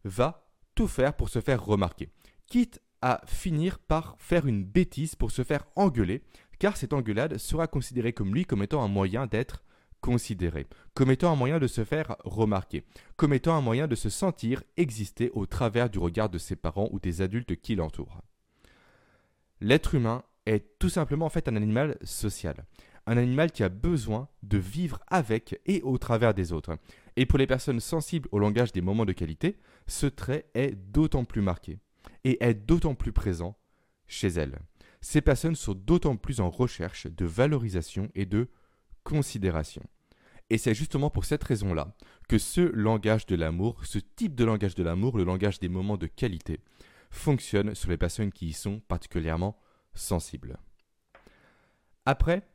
va 0.03 0.47
tout 0.75 0.87
faire 0.87 1.15
pour 1.15 1.29
se 1.29 1.41
faire 1.41 1.63
remarquer, 1.63 2.09
quitte 2.47 2.81
à 3.01 3.21
finir 3.27 3.79
par 3.79 4.15
faire 4.19 4.45
une 4.47 4.63
bêtise 4.63 5.15
pour 5.15 5.31
se 5.31 5.43
faire 5.43 5.65
engueuler, 5.75 6.23
car 6.59 6.77
cette 6.77 6.93
engueulade 6.93 7.37
sera 7.37 7.67
considérée 7.67 8.13
comme 8.13 8.33
lui 8.33 8.45
comme 8.45 8.63
étant 8.63 8.83
un 8.83 8.87
moyen 8.87 9.27
d'être 9.27 9.63
considéré, 10.01 10.67
comme 10.93 11.09
étant 11.09 11.31
un 11.31 11.35
moyen 11.35 11.59
de 11.59 11.67
se 11.67 11.83
faire 11.83 12.15
remarquer, 12.23 12.85
comme 13.15 13.33
étant 13.33 13.55
un 13.55 13.61
moyen 13.61 13.87
de 13.87 13.95
se 13.95 14.09
sentir 14.09 14.63
exister 14.77 15.31
au 15.33 15.45
travers 15.45 15.89
du 15.89 15.99
regard 15.99 16.29
de 16.29 16.37
ses 16.37 16.55
parents 16.55 16.89
ou 16.91 16.99
des 16.99 17.21
adultes 17.21 17.55
qui 17.55 17.75
l'entourent. 17.75 18.21
L'être 19.61 19.95
humain 19.95 20.23
est 20.45 20.77
tout 20.77 20.89
simplement 20.89 21.25
en 21.25 21.29
fait 21.29 21.47
un 21.47 21.55
animal 21.55 21.97
social 22.03 22.65
un 23.07 23.17
animal 23.17 23.51
qui 23.51 23.63
a 23.63 23.69
besoin 23.69 24.29
de 24.43 24.57
vivre 24.57 24.99
avec 25.07 25.59
et 25.65 25.81
au 25.83 25.97
travers 25.97 26.33
des 26.33 26.51
autres. 26.51 26.77
Et 27.15 27.25
pour 27.25 27.39
les 27.39 27.47
personnes 27.47 27.79
sensibles 27.79 28.29
au 28.31 28.39
langage 28.39 28.71
des 28.71 28.81
moments 28.81 29.05
de 29.05 29.13
qualité, 29.13 29.57
ce 29.87 30.07
trait 30.07 30.45
est 30.53 30.75
d'autant 30.75 31.25
plus 31.25 31.41
marqué 31.41 31.79
et 32.23 32.43
est 32.43 32.53
d'autant 32.53 32.95
plus 32.95 33.11
présent 33.11 33.57
chez 34.07 34.27
elles. 34.27 34.59
Ces 35.01 35.21
personnes 35.21 35.55
sont 35.55 35.73
d'autant 35.73 36.15
plus 36.15 36.39
en 36.39 36.49
recherche 36.49 37.07
de 37.07 37.25
valorisation 37.25 38.09
et 38.15 38.25
de 38.25 38.49
considération. 39.03 39.83
Et 40.49 40.57
c'est 40.57 40.73
justement 40.73 41.09
pour 41.09 41.25
cette 41.25 41.43
raison-là 41.43 41.95
que 42.27 42.37
ce 42.37 42.61
langage 42.61 43.25
de 43.25 43.35
l'amour, 43.35 43.85
ce 43.85 43.99
type 43.99 44.35
de 44.35 44.45
langage 44.45 44.75
de 44.75 44.83
l'amour, 44.83 45.17
le 45.17 45.23
langage 45.23 45.59
des 45.59 45.69
moments 45.69 45.97
de 45.97 46.07
qualité, 46.07 46.59
fonctionne 47.09 47.75
sur 47.75 47.89
les 47.89 47.97
personnes 47.97 48.31
qui 48.31 48.47
y 48.47 48.53
sont 48.53 48.79
particulièrement 48.81 49.57
sensibles. 49.93 50.57
Après, 52.05 52.47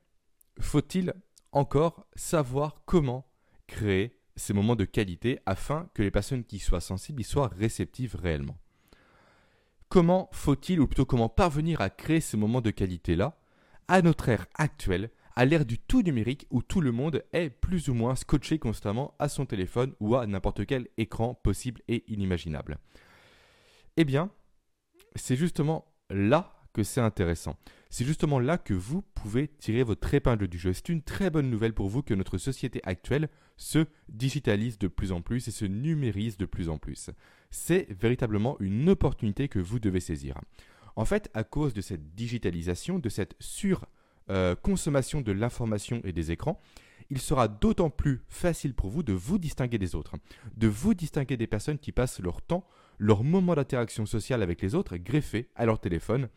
faut-il 0.61 1.15
encore 1.53 2.07
savoir 2.15 2.83
comment 2.85 3.27
créer 3.67 4.17
ces 4.37 4.53
moments 4.53 4.77
de 4.77 4.85
qualité 4.85 5.41
afin 5.47 5.89
que 5.95 6.03
les 6.03 6.11
personnes 6.11 6.45
qui 6.45 6.59
soient 6.59 6.81
sensibles 6.81 7.21
y 7.21 7.25
soient 7.25 7.49
réceptives 7.49 8.17
réellement? 8.17 8.59
Comment 9.89 10.29
faut-il, 10.33 10.81
ou 10.81 10.87
plutôt 10.87 11.05
comment 11.05 11.29
parvenir 11.29 11.81
à 11.81 11.91
créer 11.91 12.21
ces 12.21 12.37
moments 12.37 12.61
de 12.61 12.71
qualité-là 12.71 13.37
à 13.89 14.03
notre 14.03 14.29
ère 14.29 14.47
actuelle, 14.55 15.11
à 15.35 15.45
l'ère 15.45 15.65
du 15.65 15.79
tout 15.79 16.03
numérique 16.03 16.47
où 16.51 16.63
tout 16.63 16.81
le 16.81 16.93
monde 16.93 17.25
est 17.33 17.51
plus 17.51 17.89
ou 17.89 17.95
moins 17.95 18.15
scotché 18.15 18.59
constamment 18.59 19.15
à 19.19 19.29
son 19.29 19.47
téléphone 19.47 19.95
ou 19.99 20.15
à 20.15 20.27
n'importe 20.27 20.65
quel 20.67 20.89
écran 20.97 21.35
possible 21.35 21.83
et 21.89 22.05
inimaginable? 22.13 22.79
Eh 23.97 24.05
bien, 24.05 24.31
c'est 25.17 25.37
justement 25.37 25.93
là 26.09 26.53
que 26.73 26.85
c'est 26.85 27.01
intéressant. 27.01 27.57
C'est 27.91 28.05
justement 28.05 28.39
là 28.39 28.57
que 28.57 28.73
vous 28.73 29.03
pouvez 29.03 29.49
tirer 29.49 29.83
votre 29.83 30.15
épingle 30.15 30.47
du 30.47 30.59
jeu. 30.59 30.73
C'est 30.73 30.89
une 30.89 31.03
très 31.03 31.29
bonne 31.29 31.51
nouvelle 31.51 31.75
pour 31.75 31.89
vous 31.89 32.03
que 32.03 32.15
notre 32.15 32.39
société 32.39 32.81
actuelle 32.85 33.29
se 33.57 33.85
digitalise 34.09 34.79
de 34.79 34.89
plus 34.89 35.11
en 35.13 35.21
plus 35.21 35.49
et 35.49 35.51
se 35.51 35.65
numérise 35.65 36.39
de 36.39 36.47
plus 36.47 36.69
en 36.69 36.79
plus. 36.79 37.11
C'est 37.51 37.89
véritablement 37.91 38.57
une 38.61 38.89
opportunité 38.89 39.49
que 39.49 39.59
vous 39.59 39.81
devez 39.81 40.01
saisir. 40.01 40.41
En 40.95 41.05
fait, 41.05 41.31
à 41.35 41.43
cause 41.43 41.75
de 41.75 41.81
cette 41.81 42.15
digitalisation, 42.15 43.01
de 43.01 43.09
cette 43.09 43.35
surconsommation 43.41 45.21
de 45.21 45.33
l'information 45.33 46.01
et 46.05 46.13
des 46.13 46.31
écrans, 46.31 46.61
il 47.11 47.19
sera 47.19 47.49
d'autant 47.49 47.91
plus 47.91 48.23
facile 48.29 48.75
pour 48.75 48.89
vous 48.89 49.03
de 49.03 49.13
vous 49.13 49.39
distinguer 49.39 49.79
des 49.79 49.97
autres, 49.97 50.15
de 50.57 50.69
vous 50.69 50.95
distinguer 50.95 51.37
des 51.37 51.49
personnes 51.49 51.79
qui 51.79 51.91
passent 51.91 52.21
leur 52.21 52.41
temps, 52.41 52.65
leur 52.99 53.25
moment 53.25 53.57
d'interaction 53.57 54.07
sociale 54.07 54.43
avec 54.43 54.63
les 54.63 54.77
autres 54.77 54.97
greffés 54.97 55.49
à 55.57 55.67
leur 55.67 55.81
téléphone, 55.81 56.29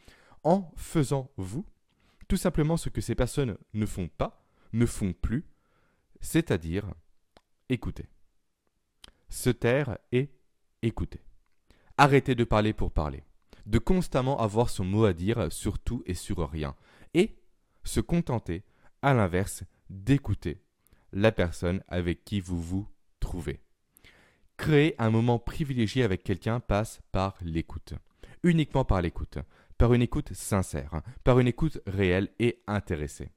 en 0.44 0.72
faisant 0.76 1.32
vous 1.38 1.66
tout 2.28 2.38
simplement 2.38 2.78
ce 2.78 2.90
que 2.90 3.02
ces 3.02 3.16
personnes 3.16 3.58
ne 3.74 3.86
font 3.86 4.08
pas, 4.08 4.44
ne 4.72 4.86
font 4.86 5.14
plus, 5.14 5.46
c'est-à-dire 6.22 6.94
écouter. 7.70 8.08
Se 9.30 9.50
taire 9.50 9.98
et 10.12 10.32
écouter. 10.82 11.22
Arrêtez 11.98 12.36
de 12.36 12.44
parler 12.44 12.74
pour 12.74 12.92
parler, 12.92 13.24
de 13.66 13.78
constamment 13.78 14.40
avoir 14.40 14.70
son 14.70 14.84
mot 14.84 15.06
à 15.06 15.14
dire 15.14 15.52
sur 15.52 15.80
tout 15.80 16.04
et 16.06 16.14
sur 16.14 16.50
rien, 16.50 16.76
et 17.14 17.36
se 17.84 18.00
contenter, 18.00 18.64
à 19.02 19.14
l'inverse, 19.14 19.64
d'écouter 19.90 20.62
la 21.12 21.32
personne 21.32 21.84
avec 21.88 22.24
qui 22.24 22.40
vous 22.40 22.60
vous 22.60 22.88
trouvez. 23.20 23.60
Créer 24.58 24.96
un 24.98 25.10
moment 25.10 25.40
privilégié 25.40 26.04
avec 26.04 26.24
quelqu'un 26.24 26.60
passe 26.60 27.02
par 27.12 27.38
l'écoute. 27.42 27.94
Uniquement 28.44 28.86
par 28.86 29.02
l'écoute. 29.02 29.38
Par 29.84 29.94
une 29.94 30.02
écoute 30.02 30.32
sincère. 30.32 31.02
Par 31.26 31.42
une 31.42 31.48
écoute 31.50 31.82
réelle 31.86 32.30
et 32.40 32.64
intéressée. 32.68 33.32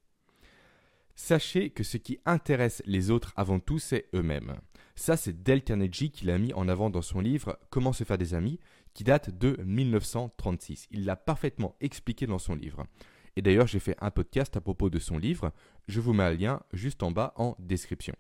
Sachez 1.17 1.71
que 1.71 1.83
ce 1.83 1.97
qui 1.97 2.21
intéresse 2.25 2.85
les 2.87 3.11
autres 3.11 3.33
avant 3.35 3.59
tout, 3.59 3.81
c'est 3.81 4.07
eux-mêmes. 4.15 4.55
Ça, 4.95 5.17
c'est 5.17 5.43
Dale 5.43 5.65
Carnegie 5.65 6.13
qui 6.13 6.25
l'a 6.25 6.39
mis 6.39 6.55
en 6.55 6.69
avant 6.69 6.89
dans 6.89 7.03
son 7.03 7.19
livre 7.19 7.59
Comment 7.69 7.93
se 7.93 8.05
faire 8.05 8.17
des 8.17 8.33
amis, 8.33 8.61
qui 8.95 9.03
date 9.03 9.37
de 9.37 9.61
1936. 9.65 10.87
Il 10.93 11.05
l'a 11.05 11.17
parfaitement 11.17 11.75
expliqué 11.81 12.29
dans 12.29 12.39
son 12.39 12.55
livre. 12.55 12.87
Et 13.35 13.43
d'ailleurs, 13.43 13.67
j'ai 13.67 13.81
fait 13.81 13.97
un 14.01 14.13
podcast 14.13 14.57
à 14.57 14.61
propos 14.61 14.89
de 14.89 15.01
son 15.01 15.19
livre. 15.19 15.53
Je 15.89 16.01
vous 16.01 16.13
mets 16.13 16.23
un 16.23 16.33
lien 16.33 16.63
juste 16.73 17.03
en 17.03 17.11
bas 17.11 17.33
en 17.35 17.57
description. 17.59 18.15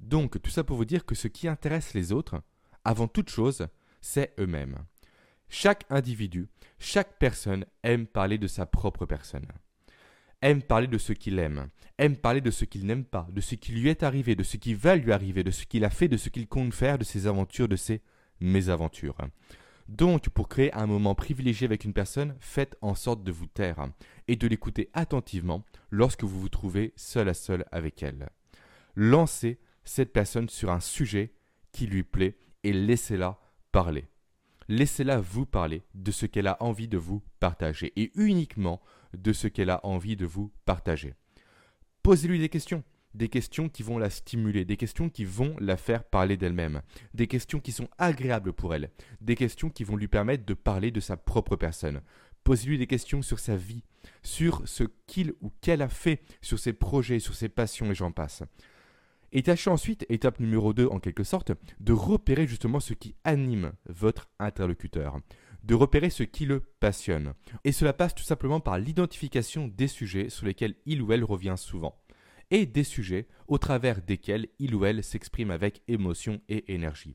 Donc, 0.00 0.38
tout 0.42 0.50
ça 0.50 0.64
pour 0.64 0.76
vous 0.76 0.84
dire 0.84 1.06
que 1.06 1.14
ce 1.14 1.28
qui 1.28 1.48
intéresse 1.48 1.94
les 1.94 2.12
autres, 2.12 2.42
avant 2.84 3.08
toute 3.08 3.30
chose, 3.30 3.68
c'est 4.02 4.34
eux-mêmes. 4.38 4.84
Chaque 5.52 5.84
individu, 5.90 6.48
chaque 6.78 7.18
personne 7.18 7.66
aime 7.82 8.06
parler 8.06 8.38
de 8.38 8.46
sa 8.46 8.66
propre 8.66 9.04
personne. 9.04 9.48
Aime 10.42 10.62
parler 10.62 10.86
de 10.86 10.96
ce 10.96 11.12
qu'il 11.12 11.40
aime, 11.40 11.68
aime 11.98 12.16
parler 12.16 12.40
de 12.40 12.52
ce 12.52 12.64
qu'il 12.64 12.86
n'aime 12.86 13.04
pas, 13.04 13.26
de 13.30 13.40
ce 13.40 13.56
qui 13.56 13.72
lui 13.72 13.88
est 13.88 14.04
arrivé, 14.04 14.36
de 14.36 14.44
ce 14.44 14.56
qui 14.56 14.74
va 14.74 14.94
lui 14.94 15.12
arriver, 15.12 15.42
de 15.42 15.50
ce 15.50 15.66
qu'il 15.66 15.84
a 15.84 15.90
fait, 15.90 16.08
de 16.08 16.16
ce 16.16 16.28
qu'il 16.28 16.46
compte 16.46 16.72
faire, 16.72 16.98
de 16.98 17.04
ses 17.04 17.26
aventures, 17.26 17.68
de 17.68 17.76
ses 17.76 18.00
mésaventures. 18.40 19.18
Donc, 19.88 20.28
pour 20.28 20.48
créer 20.48 20.72
un 20.72 20.86
moment 20.86 21.16
privilégié 21.16 21.66
avec 21.66 21.84
une 21.84 21.92
personne, 21.92 22.36
faites 22.38 22.76
en 22.80 22.94
sorte 22.94 23.24
de 23.24 23.32
vous 23.32 23.48
taire 23.48 23.88
et 24.28 24.36
de 24.36 24.46
l'écouter 24.46 24.88
attentivement 24.94 25.64
lorsque 25.90 26.22
vous 26.22 26.40
vous 26.40 26.48
trouvez 26.48 26.92
seul 26.94 27.28
à 27.28 27.34
seul 27.34 27.66
avec 27.72 28.04
elle. 28.04 28.30
Lancez 28.94 29.58
cette 29.82 30.12
personne 30.12 30.48
sur 30.48 30.70
un 30.70 30.80
sujet 30.80 31.34
qui 31.72 31.88
lui 31.88 32.04
plaît 32.04 32.38
et 32.62 32.72
laissez-la 32.72 33.40
parler. 33.72 34.06
Laissez-la 34.70 35.18
vous 35.18 35.46
parler 35.46 35.82
de 35.94 36.12
ce 36.12 36.26
qu'elle 36.26 36.46
a 36.46 36.56
envie 36.62 36.86
de 36.86 36.96
vous 36.96 37.24
partager 37.40 37.92
et 37.96 38.12
uniquement 38.14 38.80
de 39.12 39.32
ce 39.32 39.48
qu'elle 39.48 39.68
a 39.68 39.84
envie 39.84 40.14
de 40.14 40.24
vous 40.24 40.52
partager. 40.64 41.14
Posez-lui 42.04 42.38
des 42.38 42.48
questions 42.48 42.84
des 43.12 43.28
questions 43.28 43.68
qui 43.68 43.82
vont 43.82 43.98
la 43.98 44.08
stimuler, 44.08 44.64
des 44.64 44.76
questions 44.76 45.10
qui 45.10 45.24
vont 45.24 45.56
la 45.58 45.76
faire 45.76 46.04
parler 46.04 46.36
d'elle-même, 46.36 46.82
des 47.12 47.26
questions 47.26 47.58
qui 47.58 47.72
sont 47.72 47.88
agréables 47.98 48.52
pour 48.52 48.72
elle, 48.72 48.92
des 49.20 49.34
questions 49.34 49.70
qui 49.70 49.82
vont 49.82 49.96
lui 49.96 50.06
permettre 50.06 50.46
de 50.46 50.54
parler 50.54 50.92
de 50.92 51.00
sa 51.00 51.16
propre 51.16 51.56
personne. 51.56 52.02
Posez-lui 52.44 52.78
des 52.78 52.86
questions 52.86 53.22
sur 53.22 53.40
sa 53.40 53.56
vie, 53.56 53.82
sur 54.22 54.62
ce 54.68 54.84
qu'il 55.08 55.34
ou 55.40 55.50
qu'elle 55.60 55.82
a 55.82 55.88
fait, 55.88 56.22
sur 56.42 56.60
ses 56.60 56.72
projets, 56.72 57.18
sur 57.18 57.34
ses 57.34 57.48
passions 57.48 57.90
et 57.90 57.94
j'en 57.96 58.12
passe. 58.12 58.44
Et 59.32 59.42
tâchez 59.42 59.70
ensuite, 59.70 60.06
étape 60.08 60.40
numéro 60.40 60.72
2 60.72 60.86
en 60.88 60.98
quelque 60.98 61.24
sorte, 61.24 61.52
de 61.78 61.92
repérer 61.92 62.46
justement 62.46 62.80
ce 62.80 62.94
qui 62.94 63.14
anime 63.24 63.72
votre 63.86 64.28
interlocuteur, 64.38 65.18
de 65.62 65.74
repérer 65.74 66.10
ce 66.10 66.24
qui 66.24 66.46
le 66.46 66.60
passionne. 66.60 67.34
Et 67.64 67.72
cela 67.72 67.92
passe 67.92 68.14
tout 68.14 68.24
simplement 68.24 68.60
par 68.60 68.78
l'identification 68.78 69.68
des 69.68 69.88
sujets 69.88 70.30
sur 70.30 70.46
lesquels 70.46 70.74
il 70.84 71.00
ou 71.02 71.12
elle 71.12 71.24
revient 71.24 71.54
souvent 71.56 71.96
et 72.50 72.66
des 72.66 72.84
sujets 72.84 73.28
au 73.48 73.58
travers 73.58 74.02
desquels 74.02 74.48
il 74.58 74.74
ou 74.74 74.84
elle 74.84 75.04
s'exprime 75.04 75.50
avec 75.50 75.82
émotion 75.88 76.40
et 76.48 76.74
énergie. 76.74 77.14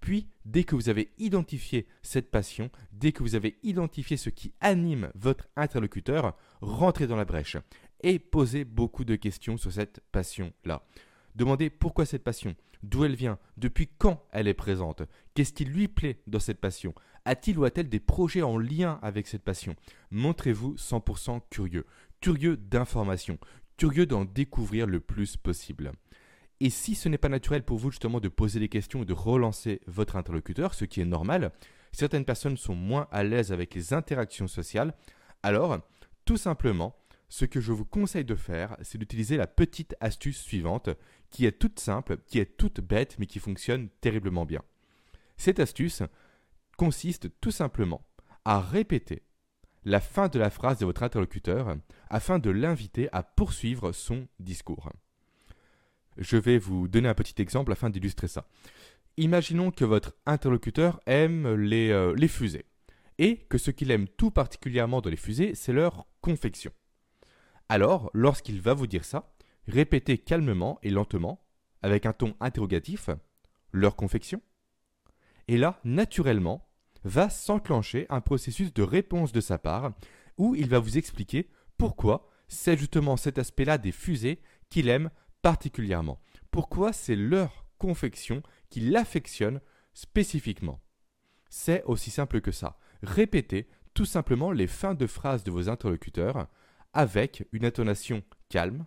Puis, 0.00 0.28
dès 0.46 0.64
que 0.64 0.74
vous 0.74 0.88
avez 0.88 1.12
identifié 1.18 1.86
cette 2.00 2.30
passion, 2.30 2.70
dès 2.92 3.12
que 3.12 3.22
vous 3.22 3.34
avez 3.34 3.58
identifié 3.62 4.16
ce 4.16 4.30
qui 4.30 4.54
anime 4.60 5.10
votre 5.14 5.48
interlocuteur, 5.56 6.36
rentrez 6.62 7.06
dans 7.06 7.16
la 7.16 7.26
brèche 7.26 7.58
et 8.02 8.18
posez 8.18 8.64
beaucoup 8.64 9.04
de 9.04 9.16
questions 9.16 9.58
sur 9.58 9.70
cette 9.70 10.00
passion-là. 10.10 10.86
Demandez 11.34 11.70
pourquoi 11.70 12.06
cette 12.06 12.24
passion, 12.24 12.54
d'où 12.82 13.04
elle 13.04 13.14
vient, 13.14 13.38
depuis 13.56 13.88
quand 13.98 14.24
elle 14.32 14.48
est 14.48 14.54
présente, 14.54 15.02
qu'est-ce 15.34 15.52
qui 15.52 15.64
lui 15.64 15.88
plaît 15.88 16.20
dans 16.26 16.40
cette 16.40 16.60
passion, 16.60 16.94
a-t-il 17.24 17.58
ou 17.58 17.64
a-t-elle 17.64 17.88
des 17.88 18.00
projets 18.00 18.42
en 18.42 18.58
lien 18.58 18.98
avec 19.02 19.26
cette 19.26 19.42
passion? 19.42 19.74
Montrez-vous 20.10 20.74
100% 20.76 21.40
curieux, 21.50 21.86
curieux 22.20 22.56
d'informations, 22.56 23.38
curieux 23.76 24.06
d'en 24.06 24.24
découvrir 24.24 24.86
le 24.86 25.00
plus 25.00 25.36
possible. 25.36 25.92
Et 26.60 26.70
si 26.70 26.94
ce 26.94 27.08
n'est 27.08 27.18
pas 27.18 27.28
naturel 27.28 27.62
pour 27.62 27.78
vous 27.78 27.90
justement 27.90 28.20
de 28.20 28.28
poser 28.28 28.60
des 28.60 28.68
questions 28.68 29.02
et 29.02 29.06
de 29.06 29.14
relancer 29.14 29.80
votre 29.86 30.16
interlocuteur, 30.16 30.74
ce 30.74 30.84
qui 30.84 31.00
est 31.00 31.06
normal, 31.06 31.52
certaines 31.92 32.26
personnes 32.26 32.58
sont 32.58 32.74
moins 32.74 33.08
à 33.10 33.24
l'aise 33.24 33.52
avec 33.52 33.74
les 33.74 33.94
interactions 33.94 34.48
sociales, 34.48 34.94
alors 35.42 35.78
tout 36.26 36.36
simplement, 36.36 36.94
ce 37.30 37.44
que 37.44 37.60
je 37.60 37.72
vous 37.72 37.84
conseille 37.84 38.24
de 38.24 38.34
faire, 38.34 38.76
c'est 38.82 38.98
d'utiliser 38.98 39.36
la 39.36 39.46
petite 39.46 39.94
astuce 40.00 40.42
suivante, 40.42 40.90
qui 41.30 41.46
est 41.46 41.52
toute 41.52 41.78
simple, 41.78 42.18
qui 42.26 42.40
est 42.40 42.56
toute 42.56 42.80
bête, 42.80 43.16
mais 43.18 43.26
qui 43.26 43.38
fonctionne 43.38 43.88
terriblement 44.00 44.44
bien. 44.44 44.62
Cette 45.36 45.60
astuce 45.60 46.02
consiste 46.76 47.28
tout 47.40 47.52
simplement 47.52 48.04
à 48.44 48.60
répéter 48.60 49.22
la 49.84 50.00
fin 50.00 50.28
de 50.28 50.40
la 50.40 50.50
phrase 50.50 50.78
de 50.78 50.84
votre 50.84 51.04
interlocuteur 51.04 51.76
afin 52.08 52.40
de 52.40 52.50
l'inviter 52.50 53.08
à 53.12 53.22
poursuivre 53.22 53.92
son 53.92 54.26
discours. 54.40 54.90
Je 56.18 56.36
vais 56.36 56.58
vous 56.58 56.88
donner 56.88 57.08
un 57.08 57.14
petit 57.14 57.40
exemple 57.40 57.70
afin 57.70 57.90
d'illustrer 57.90 58.26
ça. 58.26 58.48
Imaginons 59.18 59.70
que 59.70 59.84
votre 59.84 60.14
interlocuteur 60.26 61.00
aime 61.06 61.54
les, 61.54 61.90
euh, 61.90 62.16
fusées 62.26 62.66
et 63.18 63.36
que 63.36 63.56
ce 63.56 63.70
qu'il 63.70 63.92
aime 63.92 64.08
tout 64.08 64.32
particulièrement 64.32 65.00
dans 65.00 65.10
les 65.10 65.16
fusées, 65.16 65.54
c'est 65.54 65.72
leur 65.72 66.06
confection. 66.20 66.72
Alors, 67.70 68.10
lorsqu'il 68.14 68.60
va 68.60 68.74
vous 68.74 68.88
dire 68.88 69.04
ça, 69.04 69.32
répétez 69.68 70.18
calmement 70.18 70.80
et 70.82 70.90
lentement, 70.90 71.46
avec 71.82 72.04
un 72.04 72.12
ton 72.12 72.34
interrogatif, 72.40 73.10
leur 73.70 73.94
confection. 73.94 74.42
Et 75.46 75.56
là, 75.56 75.78
naturellement, 75.84 76.68
va 77.04 77.30
s'enclencher 77.30 78.06
un 78.08 78.20
processus 78.20 78.74
de 78.74 78.82
réponse 78.82 79.30
de 79.30 79.40
sa 79.40 79.56
part 79.56 79.92
où 80.36 80.56
il 80.56 80.68
va 80.68 80.80
vous 80.80 80.98
expliquer 80.98 81.48
pourquoi 81.78 82.28
c'est 82.48 82.76
justement 82.76 83.16
cet 83.16 83.38
aspect-là 83.38 83.78
des 83.78 83.92
fusées 83.92 84.40
qu'il 84.68 84.88
aime 84.88 85.08
particulièrement. 85.40 86.20
Pourquoi 86.50 86.92
c'est 86.92 87.14
leur 87.14 87.66
confection 87.78 88.42
qui 88.68 88.80
l'affectionne 88.80 89.60
spécifiquement. 89.94 90.80
C'est 91.50 91.84
aussi 91.84 92.10
simple 92.10 92.40
que 92.40 92.50
ça. 92.50 92.80
Répétez 93.04 93.68
tout 93.94 94.06
simplement 94.06 94.50
les 94.50 94.66
fins 94.66 94.94
de 94.94 95.06
phrases 95.06 95.44
de 95.44 95.52
vos 95.52 95.68
interlocuteurs 95.68 96.48
avec 96.92 97.46
une 97.52 97.64
intonation 97.64 98.22
calme, 98.48 98.86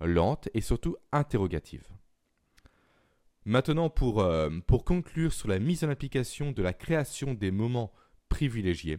lente 0.00 0.48
et 0.54 0.60
surtout 0.60 0.96
interrogative. 1.12 1.86
Maintenant, 3.44 3.90
pour, 3.90 4.20
euh, 4.20 4.50
pour 4.66 4.84
conclure 4.84 5.32
sur 5.32 5.48
la 5.48 5.58
mise 5.58 5.84
en 5.84 5.90
application 5.90 6.52
de 6.52 6.62
la 6.62 6.72
création 6.72 7.34
des 7.34 7.50
moments 7.50 7.92
privilégiés, 8.28 8.98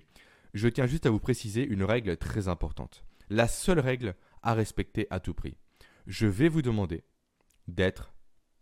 je 0.54 0.68
tiens 0.68 0.86
juste 0.86 1.06
à 1.06 1.10
vous 1.10 1.20
préciser 1.20 1.66
une 1.66 1.84
règle 1.84 2.16
très 2.18 2.48
importante. 2.48 3.04
La 3.30 3.48
seule 3.48 3.80
règle 3.80 4.16
à 4.44 4.54
respecter 4.54 5.08
à 5.10 5.20
tout 5.20 5.34
prix. 5.34 5.58
Je 6.06 6.28
vais 6.28 6.48
vous 6.48 6.62
demander 6.62 7.04
d'être 7.68 8.14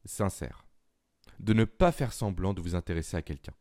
sincère. 0.05 0.65
De 1.39 1.53
ne 1.53 1.65
pas 1.65 1.91
faire 1.91 2.13
semblant 2.13 2.53
de 2.53 2.61
vous 2.61 2.75
intéresser 2.75 3.17
à 3.17 3.21
quelqu'un. 3.21 3.53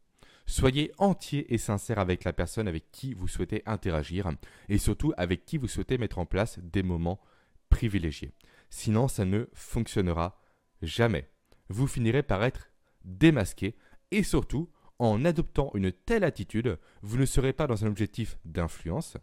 Soyez 0.47 0.93
entier 0.99 1.53
et 1.53 1.59
sincère 1.59 1.99
avec 1.99 2.25
la 2.25 2.33
personne 2.33 2.69
avec 2.69 2.91
qui 2.91 3.15
vous 3.15 3.29
souhaitez 3.29 3.63
interagir 3.67 4.31
et 4.69 4.79
surtout 4.79 5.13
avec 5.17 5.45
qui 5.45 5.59
vous 5.59 5.69
souhaitez 5.69 5.99
mettre 5.99 6.19
en 6.19 6.27
place 6.27 6.59
des 6.59 6.83
moments 6.83 7.21
privilégiés. 7.69 8.33
Sinon, 8.71 9.09
ça 9.09 9.25
ne 9.25 9.47
fonctionnera 9.55 10.41
jamais 10.83 11.29
vous 11.73 11.87
finirez 11.87 12.23
par 12.23 12.45
être 12.45 12.71
démasqué 13.05 13.75
et 14.11 14.23
surtout, 14.23 14.71
en 14.99 15.25
adoptant 15.25 15.71
une 15.75 15.91
telle 15.91 16.23
attitude, 16.23 16.79
vous 17.01 17.17
ne 17.17 17.25
serez 17.25 17.53
pas 17.53 17.67
dans 17.67 17.85
un 17.85 17.89
objectif 17.89 18.39
d'influence, 18.45 19.17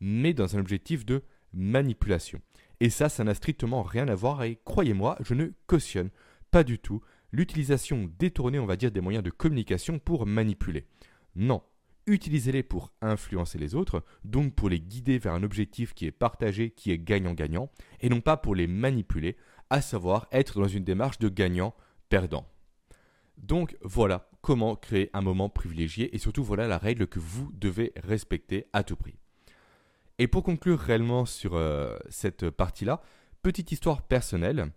mais 0.00 0.32
dans 0.32 0.56
un 0.56 0.60
objectif 0.60 1.04
de 1.04 1.22
manipulation. 1.52 2.40
Et 2.78 2.88
ça, 2.88 3.08
ça 3.08 3.24
n'a 3.24 3.34
strictement 3.34 3.82
rien 3.82 4.08
à 4.08 4.14
voir 4.14 4.42
et 4.44 4.58
croyez-moi, 4.64 5.18
je 5.20 5.34
ne 5.34 5.48
cautionne 5.66 6.10
pas 6.50 6.64
du 6.64 6.78
tout 6.78 7.02
l'utilisation 7.32 8.10
détournée, 8.18 8.58
on 8.58 8.66
va 8.66 8.76
dire, 8.76 8.90
des 8.90 9.00
moyens 9.00 9.24
de 9.24 9.30
communication 9.30 9.98
pour 9.98 10.26
manipuler. 10.26 10.86
Non, 11.36 11.62
utilisez-les 12.06 12.62
pour 12.62 12.92
influencer 13.00 13.58
les 13.58 13.74
autres, 13.74 14.04
donc 14.24 14.54
pour 14.54 14.68
les 14.68 14.80
guider 14.80 15.18
vers 15.18 15.34
un 15.34 15.42
objectif 15.42 15.94
qui 15.94 16.06
est 16.06 16.12
partagé, 16.12 16.70
qui 16.70 16.90
est 16.90 16.98
gagnant-gagnant, 16.98 17.70
et 18.00 18.08
non 18.08 18.20
pas 18.20 18.36
pour 18.36 18.54
les 18.54 18.66
manipuler, 18.66 19.36
à 19.70 19.80
savoir 19.80 20.26
être 20.32 20.60
dans 20.60 20.68
une 20.68 20.84
démarche 20.84 21.18
de 21.18 21.28
gagnant-perdant. 21.28 22.46
Donc 23.38 23.76
voilà 23.82 24.28
comment 24.42 24.76
créer 24.76 25.10
un 25.12 25.22
moment 25.22 25.48
privilégié 25.48 26.14
et 26.14 26.18
surtout 26.18 26.44
voilà 26.44 26.66
la 26.66 26.78
règle 26.78 27.06
que 27.06 27.20
vous 27.20 27.50
devez 27.52 27.92
respecter 27.96 28.66
à 28.72 28.82
tout 28.82 28.96
prix. 28.96 29.16
Et 30.18 30.26
pour 30.26 30.42
conclure 30.42 30.78
réellement 30.78 31.24
sur 31.24 31.54
euh, 31.54 31.96
cette 32.10 32.50
partie-là, 32.50 33.00
petite 33.42 33.72
histoire 33.72 34.02
personnelle. 34.02 34.70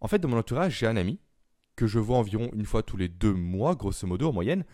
En 0.00 0.08
fait, 0.08 0.18
dans 0.18 0.28
mon 0.28 0.36
entourage, 0.36 0.78
j'ai 0.78 0.86
un 0.86 0.96
ami 0.96 1.18
que 1.76 1.86
je 1.86 1.98
vois 1.98 2.18
environ 2.18 2.50
une 2.54 2.66
fois 2.66 2.82
tous 2.82 2.96
les 2.96 3.08
deux 3.08 3.32
mois, 3.32 3.74
grosso 3.74 4.06
modo 4.06 4.28
en 4.28 4.32
moyenne, 4.32 4.64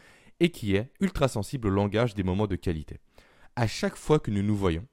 et 0.40 0.50
qui 0.50 0.74
est 0.74 0.92
ultra 1.00 1.28
sensible 1.28 1.68
au 1.68 1.70
langage 1.70 2.14
des 2.14 2.22
moments 2.22 2.46
de 2.46 2.56
qualité. 2.56 2.98
À 3.56 3.66
chaque 3.66 3.96
fois 3.96 4.18
que 4.18 4.30
nous 4.30 4.42
nous 4.42 4.56
voyons, 4.56 4.86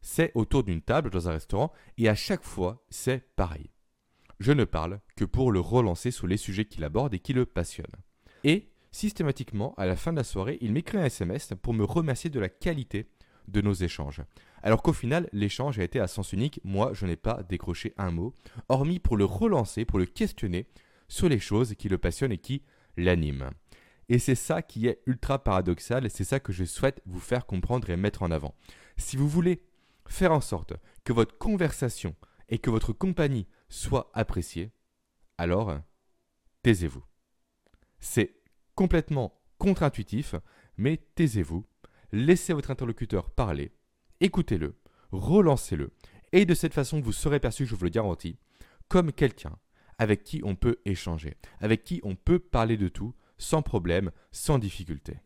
c'est 0.00 0.32
autour 0.34 0.64
d'une 0.64 0.82
table 0.82 1.10
dans 1.10 1.28
un 1.28 1.32
restaurant, 1.32 1.72
et 1.96 2.08
à 2.08 2.14
chaque 2.14 2.44
fois, 2.44 2.84
c'est 2.88 3.34
pareil. 3.36 3.70
Je 4.40 4.52
ne 4.52 4.64
parle 4.64 5.00
que 5.16 5.24
pour 5.24 5.50
le 5.50 5.60
relancer 5.60 6.10
sur 6.10 6.26
les 6.26 6.36
sujets 6.36 6.64
qu'il 6.64 6.84
aborde 6.84 7.14
et 7.14 7.18
qui 7.18 7.32
le 7.32 7.44
passionnent. 7.44 7.86
Et, 8.44 8.70
systématiquement, 8.92 9.74
à 9.76 9.86
la 9.86 9.96
fin 9.96 10.12
de 10.12 10.18
la 10.18 10.24
soirée, 10.24 10.58
il 10.60 10.72
m'écrit 10.72 10.98
un 10.98 11.04
SMS 11.04 11.52
pour 11.60 11.74
me 11.74 11.84
remercier 11.84 12.30
de 12.30 12.40
la 12.40 12.48
qualité 12.48 13.10
de 13.48 13.60
nos 13.60 13.72
échanges. 13.72 14.22
Alors 14.62 14.82
qu'au 14.82 14.92
final, 14.92 15.28
l'échange 15.32 15.78
a 15.78 15.84
été 15.84 16.00
à 16.00 16.06
sens 16.06 16.32
unique, 16.32 16.60
moi 16.64 16.92
je 16.92 17.06
n'ai 17.06 17.16
pas 17.16 17.42
décroché 17.48 17.94
un 17.96 18.10
mot, 18.10 18.34
hormis 18.68 18.98
pour 18.98 19.16
le 19.16 19.24
relancer, 19.24 19.84
pour 19.84 19.98
le 19.98 20.06
questionner 20.06 20.66
sur 21.08 21.28
les 21.28 21.38
choses 21.38 21.74
qui 21.74 21.88
le 21.88 21.98
passionnent 21.98 22.32
et 22.32 22.38
qui 22.38 22.62
l'animent. 22.96 23.50
Et 24.08 24.18
c'est 24.18 24.34
ça 24.34 24.62
qui 24.62 24.86
est 24.86 25.02
ultra 25.06 25.42
paradoxal, 25.42 26.06
et 26.06 26.08
c'est 26.08 26.24
ça 26.24 26.40
que 26.40 26.52
je 26.52 26.64
souhaite 26.64 27.02
vous 27.04 27.20
faire 27.20 27.46
comprendre 27.46 27.90
et 27.90 27.96
mettre 27.96 28.22
en 28.22 28.30
avant. 28.30 28.54
Si 28.96 29.16
vous 29.16 29.28
voulez 29.28 29.62
faire 30.06 30.32
en 30.32 30.40
sorte 30.40 30.72
que 31.04 31.12
votre 31.12 31.36
conversation 31.36 32.16
et 32.48 32.58
que 32.58 32.70
votre 32.70 32.92
compagnie 32.92 33.46
soient 33.68 34.10
appréciées, 34.14 34.72
alors 35.36 35.78
taisez-vous. 36.62 37.04
C'est 38.00 38.40
complètement 38.74 39.38
contre-intuitif, 39.58 40.34
mais 40.76 40.98
taisez-vous, 41.14 41.66
laissez 42.12 42.52
votre 42.54 42.70
interlocuteur 42.70 43.30
parler, 43.30 43.72
écoutez-le, 44.20 44.78
relancez-le, 45.10 45.90
et 46.32 46.46
de 46.46 46.54
cette 46.54 46.74
façon 46.74 47.00
vous 47.00 47.12
serez 47.12 47.40
perçu, 47.40 47.66
je 47.66 47.74
vous 47.74 47.84
le 47.84 47.90
garantis, 47.90 48.38
comme 48.88 49.12
quelqu'un 49.12 49.58
avec 49.98 50.24
qui 50.24 50.40
on 50.44 50.54
peut 50.54 50.78
échanger, 50.84 51.36
avec 51.60 51.84
qui 51.84 52.00
on 52.04 52.14
peut 52.14 52.38
parler 52.38 52.76
de 52.76 52.88
tout, 52.88 53.14
sans 53.36 53.62
problème, 53.62 54.10
sans 54.32 54.58
difficulté. 54.58 55.18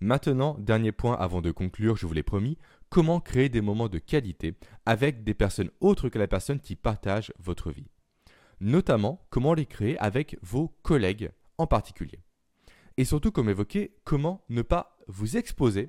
Maintenant, 0.00 0.56
dernier 0.58 0.92
point 0.92 1.14
avant 1.14 1.40
de 1.40 1.50
conclure, 1.50 1.96
je 1.96 2.06
vous 2.06 2.12
l'ai 2.12 2.22
promis, 2.22 2.58
comment 2.90 3.20
créer 3.20 3.48
des 3.48 3.62
moments 3.62 3.88
de 3.88 3.98
qualité 3.98 4.54
avec 4.84 5.24
des 5.24 5.34
personnes 5.34 5.70
autres 5.80 6.08
que 6.08 6.18
la 6.18 6.28
personne 6.28 6.60
qui 6.60 6.76
partage 6.76 7.32
votre 7.38 7.70
vie. 7.70 7.88
Notamment, 8.60 9.26
comment 9.30 9.54
les 9.54 9.66
créer 9.66 9.98
avec 9.98 10.38
vos 10.42 10.68
collègues 10.82 11.30
en 11.58 11.66
particulier. 11.66 12.20
Et 12.98 13.04
surtout, 13.04 13.30
comme 13.30 13.50
évoqué, 13.50 13.96
comment 14.04 14.44
ne 14.48 14.62
pas 14.62 14.98
vous 15.08 15.36
exposer 15.36 15.88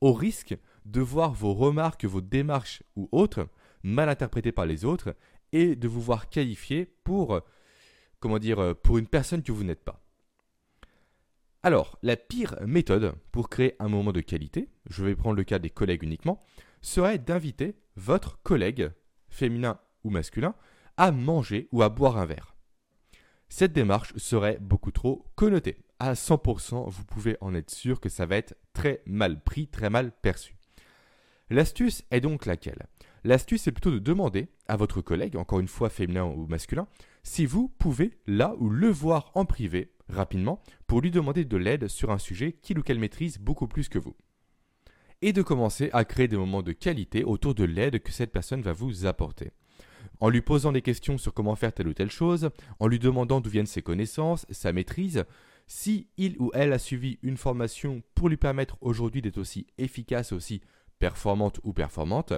au 0.00 0.12
risque 0.12 0.56
de 0.86 1.00
voir 1.00 1.32
vos 1.32 1.54
remarques, 1.54 2.04
vos 2.04 2.22
démarches 2.22 2.82
ou 2.96 3.08
autres 3.12 3.48
mal 3.82 4.08
interprétées 4.08 4.52
par 4.52 4.66
les 4.66 4.84
autres 4.84 5.14
et 5.52 5.76
de 5.76 5.88
vous 5.88 6.00
voir 6.00 6.28
qualifié 6.28 6.86
pour, 6.86 7.40
comment 8.18 8.38
dire, 8.38 8.74
pour 8.82 8.98
une 8.98 9.06
personne 9.06 9.42
que 9.42 9.52
vous 9.52 9.64
n'êtes 9.64 9.84
pas. 9.84 10.02
Alors, 11.62 11.98
la 12.02 12.16
pire 12.16 12.56
méthode 12.66 13.14
pour 13.32 13.50
créer 13.50 13.76
un 13.80 13.88
moment 13.88 14.12
de 14.12 14.22
qualité, 14.22 14.70
je 14.88 15.04
vais 15.04 15.14
prendre 15.14 15.36
le 15.36 15.44
cas 15.44 15.58
des 15.58 15.68
collègues 15.68 16.02
uniquement, 16.02 16.42
serait 16.80 17.18
d'inviter 17.18 17.76
votre 17.96 18.40
collègue, 18.42 18.90
féminin 19.28 19.78
ou 20.02 20.10
masculin, 20.10 20.54
à 20.96 21.12
manger 21.12 21.68
ou 21.72 21.82
à 21.82 21.90
boire 21.90 22.16
un 22.16 22.24
verre. 22.24 22.56
Cette 23.50 23.72
démarche 23.72 24.16
serait 24.16 24.58
beaucoup 24.60 24.90
trop 24.90 25.26
connotée. 25.34 25.76
À 25.98 26.14
100%, 26.14 26.88
vous 26.88 27.04
pouvez 27.04 27.36
en 27.40 27.54
être 27.54 27.70
sûr 27.70 28.00
que 28.00 28.08
ça 28.08 28.24
va 28.24 28.36
être 28.36 28.54
très 28.72 29.02
mal 29.04 29.42
pris, 29.42 29.66
très 29.66 29.90
mal 29.90 30.12
perçu. 30.12 30.56
L'astuce 31.50 32.04
est 32.10 32.20
donc 32.20 32.46
laquelle? 32.46 32.86
L'astuce 33.22 33.66
est 33.66 33.72
plutôt 33.72 33.90
de 33.90 33.98
demander 33.98 34.48
à 34.66 34.76
votre 34.76 35.02
collègue, 35.02 35.36
encore 35.36 35.60
une 35.60 35.68
fois 35.68 35.90
féminin 35.90 36.24
ou 36.24 36.46
masculin, 36.46 36.86
si 37.22 37.44
vous 37.44 37.68
pouvez 37.78 38.18
là 38.26 38.54
ou 38.58 38.70
le 38.70 38.88
voir 38.88 39.30
en 39.34 39.44
privé 39.44 39.92
rapidement 40.08 40.62
pour 40.86 41.00
lui 41.00 41.10
demander 41.10 41.44
de 41.44 41.56
l'aide 41.56 41.88
sur 41.88 42.10
un 42.10 42.18
sujet 42.18 42.52
qu'il 42.52 42.78
ou 42.78 42.82
qu'elle 42.82 42.98
maîtrise 42.98 43.38
beaucoup 43.38 43.68
plus 43.68 43.88
que 43.88 43.98
vous. 43.98 44.16
Et 45.22 45.32
de 45.34 45.42
commencer 45.42 45.90
à 45.92 46.04
créer 46.06 46.28
des 46.28 46.38
moments 46.38 46.62
de 46.62 46.72
qualité 46.72 47.24
autour 47.24 47.54
de 47.54 47.64
l'aide 47.64 48.02
que 48.02 48.12
cette 48.12 48.32
personne 48.32 48.62
va 48.62 48.72
vous 48.72 49.04
apporter. 49.04 49.52
En 50.20 50.30
lui 50.30 50.40
posant 50.40 50.72
des 50.72 50.82
questions 50.82 51.18
sur 51.18 51.34
comment 51.34 51.56
faire 51.56 51.74
telle 51.74 51.88
ou 51.88 51.94
telle 51.94 52.10
chose, 52.10 52.50
en 52.78 52.86
lui 52.86 52.98
demandant 52.98 53.40
d'où 53.40 53.50
viennent 53.50 53.66
ses 53.66 53.82
connaissances, 53.82 54.46
sa 54.50 54.72
maîtrise, 54.72 55.24
si 55.66 56.08
il 56.16 56.36
ou 56.38 56.50
elle 56.54 56.72
a 56.72 56.78
suivi 56.78 57.18
une 57.22 57.36
formation 57.36 58.02
pour 58.14 58.30
lui 58.30 58.38
permettre 58.38 58.78
aujourd'hui 58.80 59.22
d'être 59.22 59.38
aussi 59.38 59.66
efficace, 59.76 60.32
aussi 60.32 60.62
performante 60.98 61.60
ou 61.64 61.72
performante, 61.72 62.32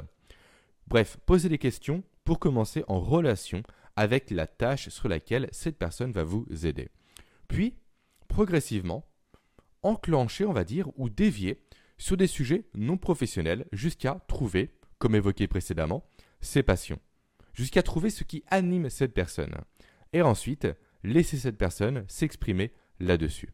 Bref, 0.87 1.17
posez 1.27 1.49
des 1.49 1.59
questions 1.59 2.03
pour 2.25 2.39
commencer 2.39 2.85
en 2.89 3.01
relation 3.01 3.63
avec 3.97 4.31
la 4.31 4.47
tâche 4.47 4.89
sur 4.89 5.09
laquelle 5.09 5.49
cette 5.53 5.79
personne 5.79 6.13
va 6.13 6.25
vous 6.25 6.47
aider. 6.65 6.89
Puis, 7.49 7.77
progressivement, 8.29 9.07
enclencher, 9.83 10.45
on 10.45 10.53
va 10.53 10.65
dire, 10.65 10.89
ou 10.97 11.09
dévier 11.09 11.63
sur 11.99 12.17
des 12.17 12.27
sujets 12.27 12.65
non 12.75 12.97
professionnels 12.97 13.67
jusqu'à 13.73 14.21
trouver, 14.27 14.71
comme 14.99 15.15
évoqué 15.15 15.47
précédemment, 15.47 16.05
ses 16.41 16.63
passions, 16.63 16.99
jusqu'à 17.53 17.83
trouver 17.83 18.11
ce 18.11 18.25
qui 18.25 18.45
anime 18.49 18.91
cette 18.91 19.15
personne. 19.15 19.55
Et 20.13 20.23
ensuite, 20.23 20.67
laisser 21.05 21.37
cette 21.37 21.59
personne 21.59 22.05
s'exprimer 22.09 22.73
là-dessus. 23.01 23.53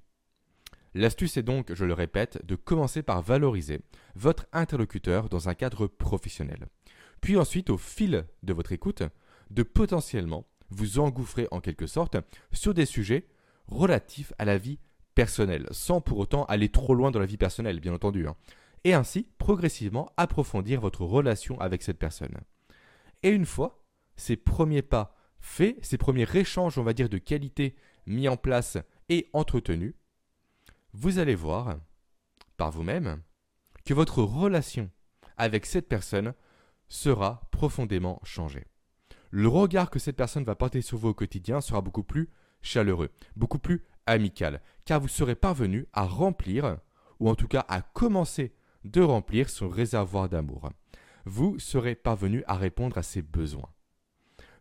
L'astuce 0.94 1.36
est 1.36 1.42
donc, 1.42 1.72
je 1.74 1.84
le 1.84 1.92
répète, 1.92 2.44
de 2.46 2.54
commencer 2.56 3.02
par 3.02 3.22
valoriser 3.22 3.80
votre 4.14 4.46
interlocuteur 4.52 5.28
dans 5.28 5.48
un 5.48 5.54
cadre 5.54 5.86
professionnel 5.86 6.68
puis 7.20 7.36
ensuite, 7.36 7.70
au 7.70 7.78
fil 7.78 8.26
de 8.42 8.52
votre 8.52 8.72
écoute, 8.72 9.02
de 9.50 9.62
potentiellement 9.62 10.46
vous 10.70 10.98
engouffrer 10.98 11.48
en 11.50 11.60
quelque 11.60 11.86
sorte 11.86 12.16
sur 12.52 12.74
des 12.74 12.86
sujets 12.86 13.26
relatifs 13.66 14.32
à 14.38 14.44
la 14.44 14.58
vie 14.58 14.78
personnelle, 15.14 15.66
sans 15.70 16.00
pour 16.00 16.18
autant 16.18 16.44
aller 16.44 16.68
trop 16.68 16.94
loin 16.94 17.10
dans 17.10 17.20
la 17.20 17.26
vie 17.26 17.36
personnelle, 17.36 17.80
bien 17.80 17.94
entendu, 17.94 18.28
hein. 18.28 18.36
et 18.84 18.94
ainsi 18.94 19.26
progressivement 19.38 20.12
approfondir 20.16 20.80
votre 20.80 21.04
relation 21.04 21.58
avec 21.60 21.82
cette 21.82 21.98
personne. 21.98 22.36
Et 23.22 23.30
une 23.30 23.46
fois 23.46 23.78
ces 24.18 24.36
premiers 24.36 24.82
pas 24.82 25.14
faits, 25.40 25.82
ces 25.82 25.96
premiers 25.96 26.28
échanges, 26.36 26.76
on 26.76 26.82
va 26.82 26.92
dire, 26.92 27.08
de 27.08 27.18
qualité 27.18 27.76
mis 28.06 28.28
en 28.28 28.36
place 28.36 28.76
et 29.08 29.30
entretenus, 29.32 29.94
vous 30.92 31.18
allez 31.18 31.34
voir 31.34 31.78
par 32.56 32.70
vous-même 32.70 33.22
que 33.84 33.94
votre 33.94 34.22
relation 34.22 34.90
avec 35.36 35.64
cette 35.64 35.88
personne 35.88 36.34
sera 36.88 37.48
profondément 37.50 38.20
changé. 38.24 38.66
Le 39.30 39.48
regard 39.48 39.90
que 39.90 39.98
cette 39.98 40.16
personne 40.16 40.44
va 40.44 40.54
porter 40.54 40.80
sur 40.80 40.98
vous 40.98 41.08
au 41.08 41.14
quotidien 41.14 41.60
sera 41.60 41.80
beaucoup 41.80 42.02
plus 42.02 42.30
chaleureux, 42.62 43.10
beaucoup 43.36 43.58
plus 43.58 43.84
amical, 44.06 44.62
car 44.84 45.00
vous 45.00 45.08
serez 45.08 45.34
parvenu 45.34 45.86
à 45.92 46.04
remplir, 46.04 46.78
ou 47.20 47.28
en 47.28 47.34
tout 47.34 47.48
cas 47.48 47.64
à 47.68 47.82
commencer 47.82 48.54
de 48.84 49.02
remplir 49.02 49.50
son 49.50 49.68
réservoir 49.68 50.28
d'amour. 50.28 50.70
Vous 51.24 51.58
serez 51.58 51.94
parvenu 51.94 52.42
à 52.46 52.56
répondre 52.56 52.96
à 52.96 53.02
ses 53.02 53.22
besoins. 53.22 53.70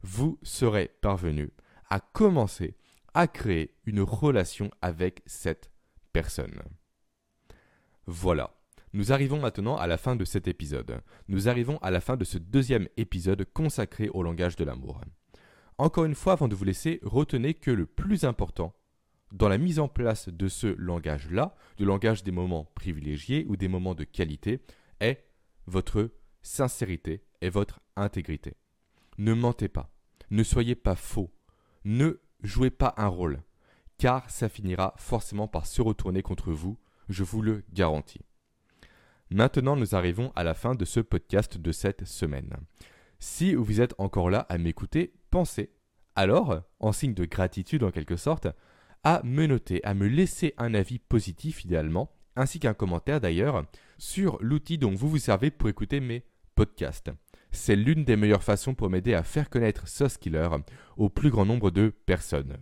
Vous 0.02 0.38
serez 0.44 0.92
parvenu 1.02 1.52
à 1.90 2.00
commencer 2.00 2.76
à 3.14 3.28
créer 3.28 3.74
une 3.86 4.02
relation 4.02 4.70
avec 4.82 5.24
cette 5.26 5.72
personne. 6.12 6.62
Voilà. 8.06 8.57
Nous 8.94 9.12
arrivons 9.12 9.40
maintenant 9.40 9.76
à 9.76 9.88
la 9.88 9.98
fin 9.98 10.16
de 10.16 10.26
cet 10.26 10.48
épisode. 10.48 11.02
Nous 11.28 11.50
arrivons 11.50 11.78
à 11.80 11.92
la 11.92 12.02
fin 12.02 12.16
de 12.16 12.24
ce 12.24 12.38
deuxième 12.38 12.88
épisode 12.96 13.46
consacré 13.54 14.10
au 14.10 14.24
langage 14.24 14.56
de 14.56 14.64
l'amour. 14.64 15.02
Encore 15.78 16.06
une 16.06 16.16
fois, 16.16 16.34
avant 16.34 16.48
de 16.48 16.56
vous 16.56 16.64
laisser, 16.64 17.00
retenez 17.04 17.54
que 17.54 17.70
le 17.70 17.86
plus 17.86 18.24
important 18.24 18.74
dans 19.34 19.50
la 19.50 19.58
mise 19.58 19.80
en 19.80 19.90
place 19.90 20.30
de 20.30 20.48
ce 20.48 20.68
langage-là, 20.68 21.56
du 21.78 21.86
langage 21.86 22.24
des 22.24 22.32
moments 22.32 22.72
privilégiés 22.76 23.46
ou 23.50 23.58
des 23.58 23.68
moments 23.68 23.94
de 23.94 24.06
qualité, 24.06 24.62
est 25.02 25.26
votre 25.66 26.10
sincérité 26.42 27.24
et 27.42 27.50
votre 27.50 27.82
intégrité. 27.96 28.56
Ne 29.18 29.34
mentez 29.34 29.68
pas, 29.68 29.94
ne 30.30 30.44
soyez 30.44 30.76
pas 30.76 30.96
faux, 30.96 31.34
ne 31.84 32.22
jouez 32.42 32.70
pas 32.70 32.94
un 32.98 33.08
rôle, 33.08 33.42
car 33.98 34.30
ça 34.30 34.48
finira 34.48 34.94
forcément 34.98 35.48
par 35.48 35.66
se 35.66 35.82
retourner 35.82 36.22
contre 36.22 36.52
vous, 36.52 36.80
je 37.10 37.24
vous 37.24 37.42
le 37.42 37.64
garantis. 37.74 38.22
Maintenant, 39.30 39.76
nous 39.76 39.94
arrivons 39.94 40.32
à 40.36 40.44
la 40.44 40.54
fin 40.54 40.74
de 40.74 40.86
ce 40.86 41.02
podcast 41.02 41.58
de 41.58 41.72
cette 41.74 42.06
semaine. 42.06 42.56
Si 43.20 43.56
vous 43.56 43.82
êtes 43.82 43.94
encore 43.98 44.30
là 44.30 44.46
à 44.48 44.58
m'écouter, 44.58 45.14
pensez, 45.32 45.72
alors, 46.16 46.62
en 46.80 46.94
signe 46.94 47.14
de 47.14 47.26
gratitude 47.26 47.84
en 47.84 47.92
quelque 47.92 48.16
sorte, 48.16 48.48
à 49.04 49.22
me 49.24 49.46
noter, 49.46 49.84
à 49.84 49.94
me 49.94 50.08
laisser 50.08 50.54
un 50.58 50.74
avis 50.74 50.98
positif 51.00 51.66
idéalement, 51.66 52.12
ainsi 52.36 52.60
qu'un 52.60 52.74
commentaire 52.74 53.20
d'ailleurs, 53.20 53.66
sur 53.98 54.38
l'outil 54.42 54.78
dont 54.78 54.96
vous 54.96 55.10
vous 55.10 55.18
servez 55.18 55.52
pour 55.52 55.70
écouter 55.70 56.00
mes 56.00 56.24
podcasts. 56.56 57.12
C'est 57.52 57.76
l'une 57.76 58.06
des 58.06 58.16
meilleures 58.16 58.44
façons 58.44 58.76
pour 58.76 58.90
m'aider 58.90 59.14
à 59.14 59.24
faire 59.24 59.50
connaître 59.50 59.88
ce 59.88 60.06
au 60.96 61.10
plus 61.10 61.30
grand 61.30 61.46
nombre 61.46 61.70
de 61.70 61.90
personnes. 62.06 62.58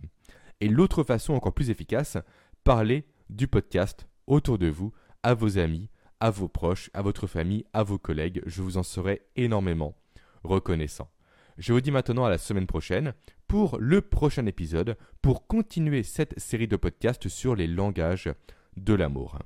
Et 0.60 0.68
l'autre 0.68 1.04
façon 1.04 1.34
encore 1.34 1.54
plus 1.54 1.70
efficace, 1.70 2.18
parler 2.64 3.04
du 3.30 3.46
podcast 3.46 4.08
autour 4.26 4.58
de 4.58 4.68
vous, 4.68 4.92
à 5.22 5.34
vos 5.34 5.58
amis, 5.58 5.90
à 6.20 6.30
vos 6.30 6.48
proches, 6.48 6.90
à 6.94 7.02
votre 7.02 7.26
famille, 7.26 7.64
à 7.72 7.82
vos 7.82 7.98
collègues. 7.98 8.42
Je 8.46 8.62
vous 8.62 8.76
en 8.76 8.82
serai 8.82 9.22
énormément 9.36 9.96
reconnaissant. 10.44 11.10
Je 11.58 11.72
vous 11.72 11.80
dis 11.80 11.90
maintenant 11.90 12.24
à 12.24 12.30
la 12.30 12.38
semaine 12.38 12.66
prochaine 12.66 13.14
pour 13.48 13.78
le 13.78 14.02
prochain 14.02 14.46
épisode, 14.46 14.96
pour 15.22 15.46
continuer 15.46 16.02
cette 16.02 16.38
série 16.38 16.68
de 16.68 16.76
podcasts 16.76 17.28
sur 17.28 17.54
les 17.54 17.66
langages 17.66 18.30
de 18.76 18.94
l'amour. 18.94 19.38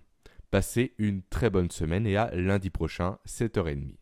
Passez 0.51 0.95
une 0.99 1.23
très 1.23 1.51
bonne 1.51 1.71
semaine 1.71 2.07
et 2.07 2.17
à 2.17 2.31
lundi 2.35 2.71
prochain, 2.71 3.19
7h30. 3.29 4.00